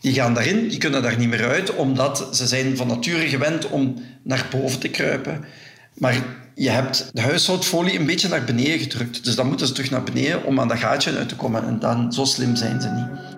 Die 0.00 0.14
gaan 0.14 0.34
daarin, 0.34 0.68
die 0.68 0.78
kunnen 0.78 1.02
daar 1.02 1.18
niet 1.18 1.28
meer 1.28 1.48
uit, 1.48 1.74
omdat 1.74 2.28
ze 2.32 2.46
zijn 2.46 2.76
van 2.76 2.86
nature 2.86 3.28
gewend 3.28 3.68
om 3.68 3.94
naar 4.22 4.46
boven 4.50 4.80
te 4.80 4.88
kruipen. 4.88 5.44
Maar 5.94 6.24
je 6.54 6.70
hebt 6.70 7.10
de 7.12 7.20
huishoudfolie 7.20 7.98
een 7.98 8.06
beetje 8.06 8.28
naar 8.28 8.44
beneden 8.44 8.78
gedrukt. 8.78 9.24
Dus 9.24 9.34
dan 9.34 9.46
moeten 9.46 9.66
ze 9.66 9.72
terug 9.72 9.90
naar 9.90 10.02
beneden 10.02 10.44
om 10.44 10.60
aan 10.60 10.68
dat 10.68 10.78
gaatje 10.78 11.16
uit 11.16 11.28
te 11.28 11.36
komen. 11.36 11.66
En 11.66 11.78
dan, 11.78 12.12
zo 12.12 12.24
slim 12.24 12.56
zijn 12.56 12.80
ze 12.80 12.88
niet. 12.88 13.36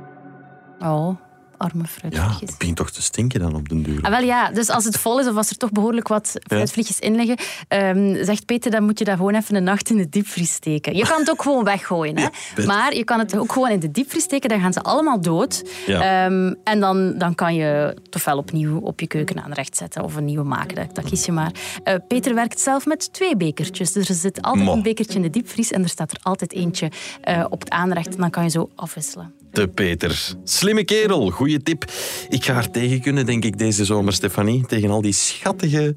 Oh, 0.89 1.17
arme 1.59 1.83
Ja, 1.83 1.88
fruitvliegjes. 1.88 2.49
het 2.49 2.59
begint 2.59 2.77
toch 2.77 2.90
te 2.90 3.03
stinken 3.03 3.40
dan 3.40 3.55
op 3.55 3.69
den 3.69 3.83
duur. 3.83 4.03
Ah, 4.03 4.11
wel 4.11 4.23
ja, 4.23 4.51
dus 4.51 4.69
als 4.71 4.85
het 4.85 4.99
vol 4.99 5.21
is 5.21 5.27
of 5.27 5.37
als 5.37 5.51
er 5.51 5.57
toch 5.57 5.71
behoorlijk 5.73 6.09
wat 6.09 6.33
fruitvliegjes 6.47 6.99
in 6.99 7.14
liggen, 7.17 7.37
ehm, 7.69 8.25
zegt 8.25 8.45
Peter, 8.47 8.71
dan 8.71 8.85
moet 8.85 8.99
je 8.99 9.05
dat 9.05 9.17
gewoon 9.17 9.35
even 9.35 9.55
een 9.55 9.64
nacht 9.64 9.90
in 9.90 9.97
de 9.97 10.09
diepvries 10.09 10.53
steken. 10.53 10.97
Je 10.97 11.07
kan 11.07 11.19
het 11.21 11.31
ook 11.31 11.43
gewoon 11.47 11.64
weggooien, 11.64 12.19
hè? 12.19 12.29
maar 12.67 12.95
je 12.95 13.05
kan 13.05 13.19
het 13.19 13.37
ook 13.37 13.53
gewoon 13.53 13.71
in 13.71 13.81
de 13.81 13.90
diepvries 13.90 14.23
steken, 14.25 14.49
dan 14.49 14.61
gaan 14.61 14.73
ze 14.73 14.83
allemaal 14.83 15.21
dood. 15.21 15.62
Ja. 15.87 16.25
Ehm, 16.25 16.55
en 16.64 16.81
dan, 16.81 17.19
dan 17.19 17.35
kan 17.35 17.55
je 17.55 17.97
ofwel 18.11 18.38
opnieuw 18.38 18.79
op 18.79 19.01
je 19.01 19.07
keuken 19.07 19.43
aanrecht 19.43 19.77
zetten 19.77 20.03
of 20.05 20.17
een 20.17 20.25
nieuwe 20.25 20.45
maken, 20.45 20.75
dat, 20.77 20.95
dat 20.95 21.05
kies 21.05 21.25
je 21.25 21.33
maar. 21.33 21.51
Eh, 21.85 21.95
Peter 22.09 22.35
werkt 22.35 22.61
zelf 22.61 22.87
met 22.87 23.12
twee 23.12 23.37
bekertjes, 23.37 23.93
dus 23.93 24.09
er 24.09 24.14
zit 24.14 24.43
altijd 24.43 24.64
Mo. 24.64 24.73
een 24.73 24.83
bekertje 24.83 25.17
in 25.17 25.23
de 25.23 25.31
diepvries 25.31 25.71
en 25.71 25.83
er 25.83 25.88
staat 25.88 26.11
er 26.11 26.19
altijd 26.23 26.53
eentje 26.53 26.90
eh, 27.21 27.45
op 27.49 27.61
het 27.61 27.71
aanrecht 27.71 28.14
en 28.14 28.21
dan 28.21 28.31
kan 28.31 28.43
je 28.43 28.51
zo 28.51 28.71
afwisselen. 28.75 29.33
De 29.55 29.69
Peter. 29.69 30.35
Slimme 30.45 30.85
kerel, 30.85 31.31
goede 31.31 31.62
tip. 31.62 31.85
Ik 32.29 32.45
ga 32.45 32.53
haar 32.53 32.71
tegen 32.71 33.01
kunnen, 33.01 33.27
denk 33.27 33.45
ik, 33.45 33.59
deze 33.59 33.85
zomer, 33.85 34.12
Stefanie. 34.12 34.67
Tegen 34.67 34.90
al 34.90 35.01
die 35.01 35.12
schattige 35.12 35.97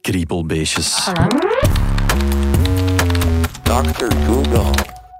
kriebelbeestjes. 0.00 1.08
Dr. 3.62 4.14
Google. 4.26 4.70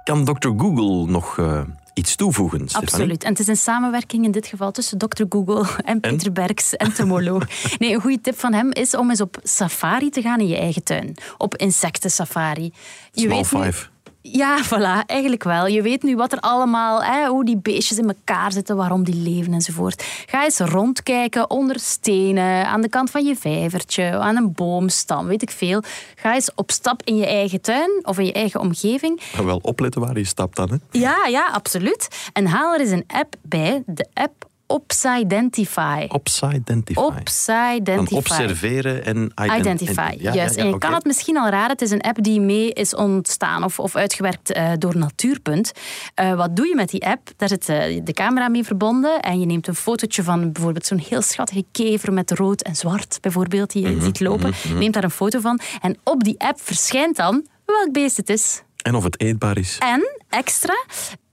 Kan 0.05 0.25
Dr. 0.25 0.49
Google 0.57 1.11
nog 1.11 1.38
eh, 1.38 1.61
iets 1.95 2.16
toevoegen, 2.16 2.61
Stefanie? 2.68 2.88
Absoluut. 2.88 3.25
En 3.25 3.31
het 3.31 3.38
is 3.38 3.47
een 3.47 3.57
samenwerking 3.57 4.25
in 4.25 4.31
dit 4.31 4.47
geval 4.47 4.71
tussen 4.71 4.99
Dr. 4.99 5.25
Google 5.29 5.66
en 5.85 6.01
Peter 6.01 6.33
Berks, 6.33 6.77
entomoloog. 6.77 7.47
Nee, 7.79 7.95
een 7.95 8.01
goede 8.01 8.21
tip 8.21 8.38
van 8.38 8.53
hem 8.53 8.73
is 8.73 8.97
om 8.97 9.11
eens 9.11 9.21
op 9.21 9.38
safari 9.42 10.11
te 10.11 10.23
gaan 10.23 10.40
in 10.40 10.49
je 10.49 10.57
eigen 10.57 10.85
tuin. 10.85 11.14
Op 11.38 11.57
insectensafari. 11.57 12.73
Je 13.12 13.21
Small 13.21 13.37
weet 13.37 13.47
five. 13.47 13.91
Ja, 14.23 14.65
voilà, 14.65 15.07
eigenlijk 15.07 15.43
wel. 15.43 15.67
Je 15.67 15.83
weet 15.83 16.03
nu 16.03 16.17
wat 16.17 16.33
er 16.33 16.41
allemaal, 16.41 17.03
hè, 17.05 17.27
hoe 17.27 17.45
die 17.45 17.57
beestjes 17.57 17.99
in 17.99 18.09
elkaar 18.09 18.53
zitten, 18.53 18.77
waarom 18.77 19.05
die 19.05 19.15
leven 19.15 19.53
enzovoort. 19.53 20.03
Ga 20.27 20.45
eens 20.45 20.59
rondkijken 20.59 21.51
onder 21.51 21.81
stenen, 21.81 22.67
aan 22.67 22.81
de 22.81 22.89
kant 22.89 23.11
van 23.11 23.25
je 23.25 23.37
vijvertje, 23.37 24.19
aan 24.19 24.37
een 24.37 24.53
boomstam, 24.53 25.27
weet 25.27 25.43
ik 25.43 25.51
veel. 25.51 25.83
Ga 26.17 26.35
eens 26.35 26.51
op 26.55 26.71
stap 26.71 27.03
in 27.05 27.17
je 27.17 27.27
eigen 27.27 27.61
tuin 27.61 27.91
of 28.03 28.19
in 28.19 28.27
je 28.27 28.33
eigen 28.33 28.61
omgeving. 28.61 29.21
Maar 29.37 29.47
wel 29.47 29.59
opletten 29.63 30.01
waar 30.01 30.19
je 30.19 30.25
stapt 30.25 30.57
dan, 30.57 30.71
hè? 30.71 30.99
Ja, 30.99 31.27
ja, 31.27 31.49
absoluut. 31.53 32.09
En 32.33 32.47
haal 32.47 32.75
er 32.75 32.81
eens 32.81 32.91
een 32.91 33.05
app 33.07 33.35
bij, 33.43 33.83
de 33.87 34.07
app 34.15 34.51
Opsidentify. 34.73 36.05
Opsidentify. 36.09 37.01
Van 37.01 37.17
Opsidentify. 37.19 38.15
observeren 38.15 39.05
en 39.05 39.33
ident- 39.45 39.59
Identify, 39.61 40.15
Ja, 40.19 40.33
juist. 40.33 40.55
ja, 40.57 40.63
en 40.63 40.69
je 40.69 40.79
kan 40.79 40.95
het 40.95 41.05
misschien 41.05 41.37
al 41.39 41.49
raden, 41.49 41.71
het 41.71 41.83
is 41.83 41.91
een 41.91 42.01
app 42.01 42.23
die 42.23 42.41
mee 42.41 42.73
is 42.73 42.95
ontstaan 42.95 43.65
of, 43.65 43.79
of 43.79 43.97
uitgewerkt 43.97 44.53
eh, 44.53 44.71
door 44.79 44.97
Natuurpunt. 44.97 45.73
Eh, 46.15 46.35
wat 46.35 46.57
doe 46.57 46.67
je 46.67 46.75
met 46.75 46.89
die 46.91 47.07
app? 47.07 47.29
Daar 47.37 47.49
zit 47.49 47.69
eh, 47.69 48.01
de 48.05 48.13
camera 48.13 48.49
mee 48.49 48.65
verbonden 48.65 49.21
en 49.21 49.41
je 49.41 49.47
neemt 49.47 49.67
een 49.67 49.75
fotootje 49.75 50.23
van 50.23 50.53
bijvoorbeeld 50.53 50.87
zo'n 50.87 50.99
heel 51.09 51.23
schattige 51.23 51.65
kever 51.73 52.13
met 52.13 52.31
rood 52.31 52.63
en 52.63 52.77
zwart, 52.77 53.19
bijvoorbeeld, 53.21 53.73
die 53.73 53.83
je 53.83 53.91
Mhm, 53.95 54.05
ziet 54.05 54.21
lopen. 54.21 54.53
Neemt 54.75 54.95
daar 54.95 55.05
een 55.05 55.11
foto 55.11 55.41
van 55.41 55.61
en 55.81 55.97
op 56.05 56.25
die 56.25 56.35
app 56.39 56.61
verschijnt 56.61 57.17
dan 57.17 57.47
welk 57.65 57.93
beest 57.93 58.17
het 58.17 58.29
is. 58.29 58.63
En 58.83 58.95
of 58.95 59.05
het 59.05 59.21
eetbaar 59.21 59.59
is. 59.59 59.77
En 59.79 60.21
extra, 60.29 60.85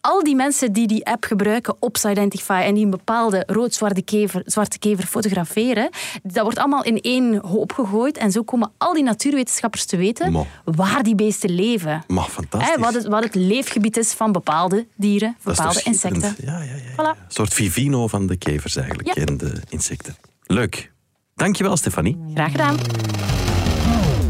al 0.02 0.24
die 0.24 0.36
mensen 0.36 0.74
die 0.74 0.88
die 0.88 1.06
app 1.06 1.24
gebruiken 1.24 1.76
op 1.80 1.98
Identify 2.10 2.62
en 2.66 2.74
die 2.74 2.84
een 2.84 2.90
bepaalde 2.90 3.44
rood-zwarte 3.48 4.02
kever, 4.02 4.42
zwarte 4.46 4.80
kever 4.80 5.06
fotograferen, 5.06 5.90
dat 6.24 6.44
wordt 6.44 6.58
allemaal 6.58 6.84
in 6.84 7.02
één 7.02 7.36
hoop 7.38 7.72
gegooid. 7.74 8.18
En 8.18 8.32
zo 8.32 8.44
komen 8.44 8.72
al 8.78 8.94
die 8.94 9.04
natuurwetenschappers 9.04 9.86
te 9.86 9.98
weten 9.98 10.32
Mo. 10.32 10.48
waar 10.64 11.04
die 11.04 11.16
beesten 11.16 11.50
leven. 11.50 12.04
Maar 12.08 12.24
fantastisch. 12.30 12.76
Wat, 12.78 12.94
het, 12.94 13.08
wat 13.08 13.24
het 13.24 13.36
leefgebied 13.36 13.98
is 13.98 14.12
van 14.14 14.32
bepaalde 14.32 14.88
dieren, 14.96 15.36
Dat 15.44 15.52
is 15.52 15.58
toch 15.58 15.68
bepaalde 15.68 15.90
insecten. 15.90 16.36
Ja, 16.46 16.58
ja, 16.58 16.64
ja, 16.64 16.74
ja. 16.76 16.92
Voilà. 17.16 17.20
Een 17.20 17.26
soort 17.28 17.54
Vivino 17.54 18.08
van 18.08 18.28
de 18.28 18.36
kevers 18.38 18.76
eigenlijk 18.76 19.16
Ja. 19.16 19.26
en 19.26 19.38
de 19.38 19.62
insecten. 19.70 20.16
Leuk. 20.44 20.92
Dankjewel, 21.36 21.78
Stefanie. 21.78 22.18
Graag 22.34 22.52
gedaan. 22.52 22.78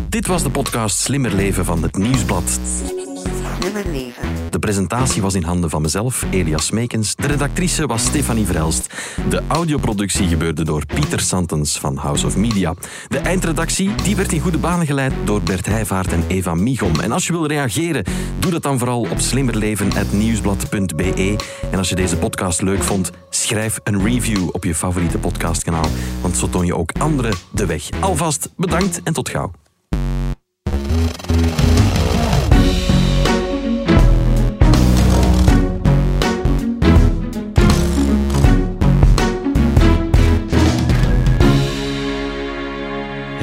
Dit 0.10 0.28
was 0.28 0.44
de 0.44 0.50
podcast 0.50 1.00
Slimmer 1.00 1.34
Leven 1.36 1.66
van 1.66 1.84
het 1.84 1.98
Nieuwsblad. 1.98 2.60
De 4.50 4.60
presentatie 4.60 5.22
was 5.22 5.34
in 5.34 5.44
handen 5.44 5.70
van 5.70 5.82
mezelf, 5.82 6.26
Elias 6.32 6.72
Meekens. 6.72 7.16
De 7.16 7.28
redactrice 7.28 7.86
was 7.86 8.06
Stefanie 8.06 8.46
Verhelst. 8.46 8.94
De 9.30 9.42
audioproductie 9.48 10.28
gebeurde 10.28 10.64
door 10.64 10.86
Pieter 10.86 11.20
Santens 11.20 11.80
van 11.80 11.98
House 11.98 12.26
of 12.26 12.38
Media. 12.38 12.74
De 13.08 13.18
eindredactie 13.18 13.96
die 14.04 14.16
werd 14.16 14.32
in 14.32 14.40
goede 14.40 14.58
banen 14.58 14.86
geleid 14.86 15.14
door 15.24 15.42
Bert 15.42 15.66
Heijvaart 15.66 16.12
en 16.12 16.24
Eva 16.28 16.56
Migom. 16.56 17.00
En 17.00 17.12
als 17.12 17.28
je 17.28 17.34
wil 17.34 17.48
reageren, 17.48 18.04
doe 18.40 18.52
dat 18.52 18.64
dan 18.64 18.78
vooral 18.78 19.02
op 19.02 19.20
slimmerleven.nieuwsblad.be. 19.20 21.36
En 21.72 21.78
als 21.78 21.90
je 21.90 21.96
deze 21.96 22.18
podcast 22.18 22.62
leuk 22.62 22.84
vond, 22.84 23.12
schrijf 23.30 23.80
een 23.84 24.04
review 24.04 24.50
op 24.52 24.64
je 24.64 24.76
favoriete 24.76 25.18
podcastkanaal. 25.18 25.88
Want 26.22 26.38
zo 26.38 26.50
toon 26.50 26.66
je 26.66 26.76
ook 26.76 26.92
anderen 27.00 27.34
de 27.52 27.66
weg. 27.66 27.90
Alvast 28.00 28.50
bedankt 28.56 29.04
en 29.04 29.14
tot 29.14 29.30
gauw. 29.30 29.52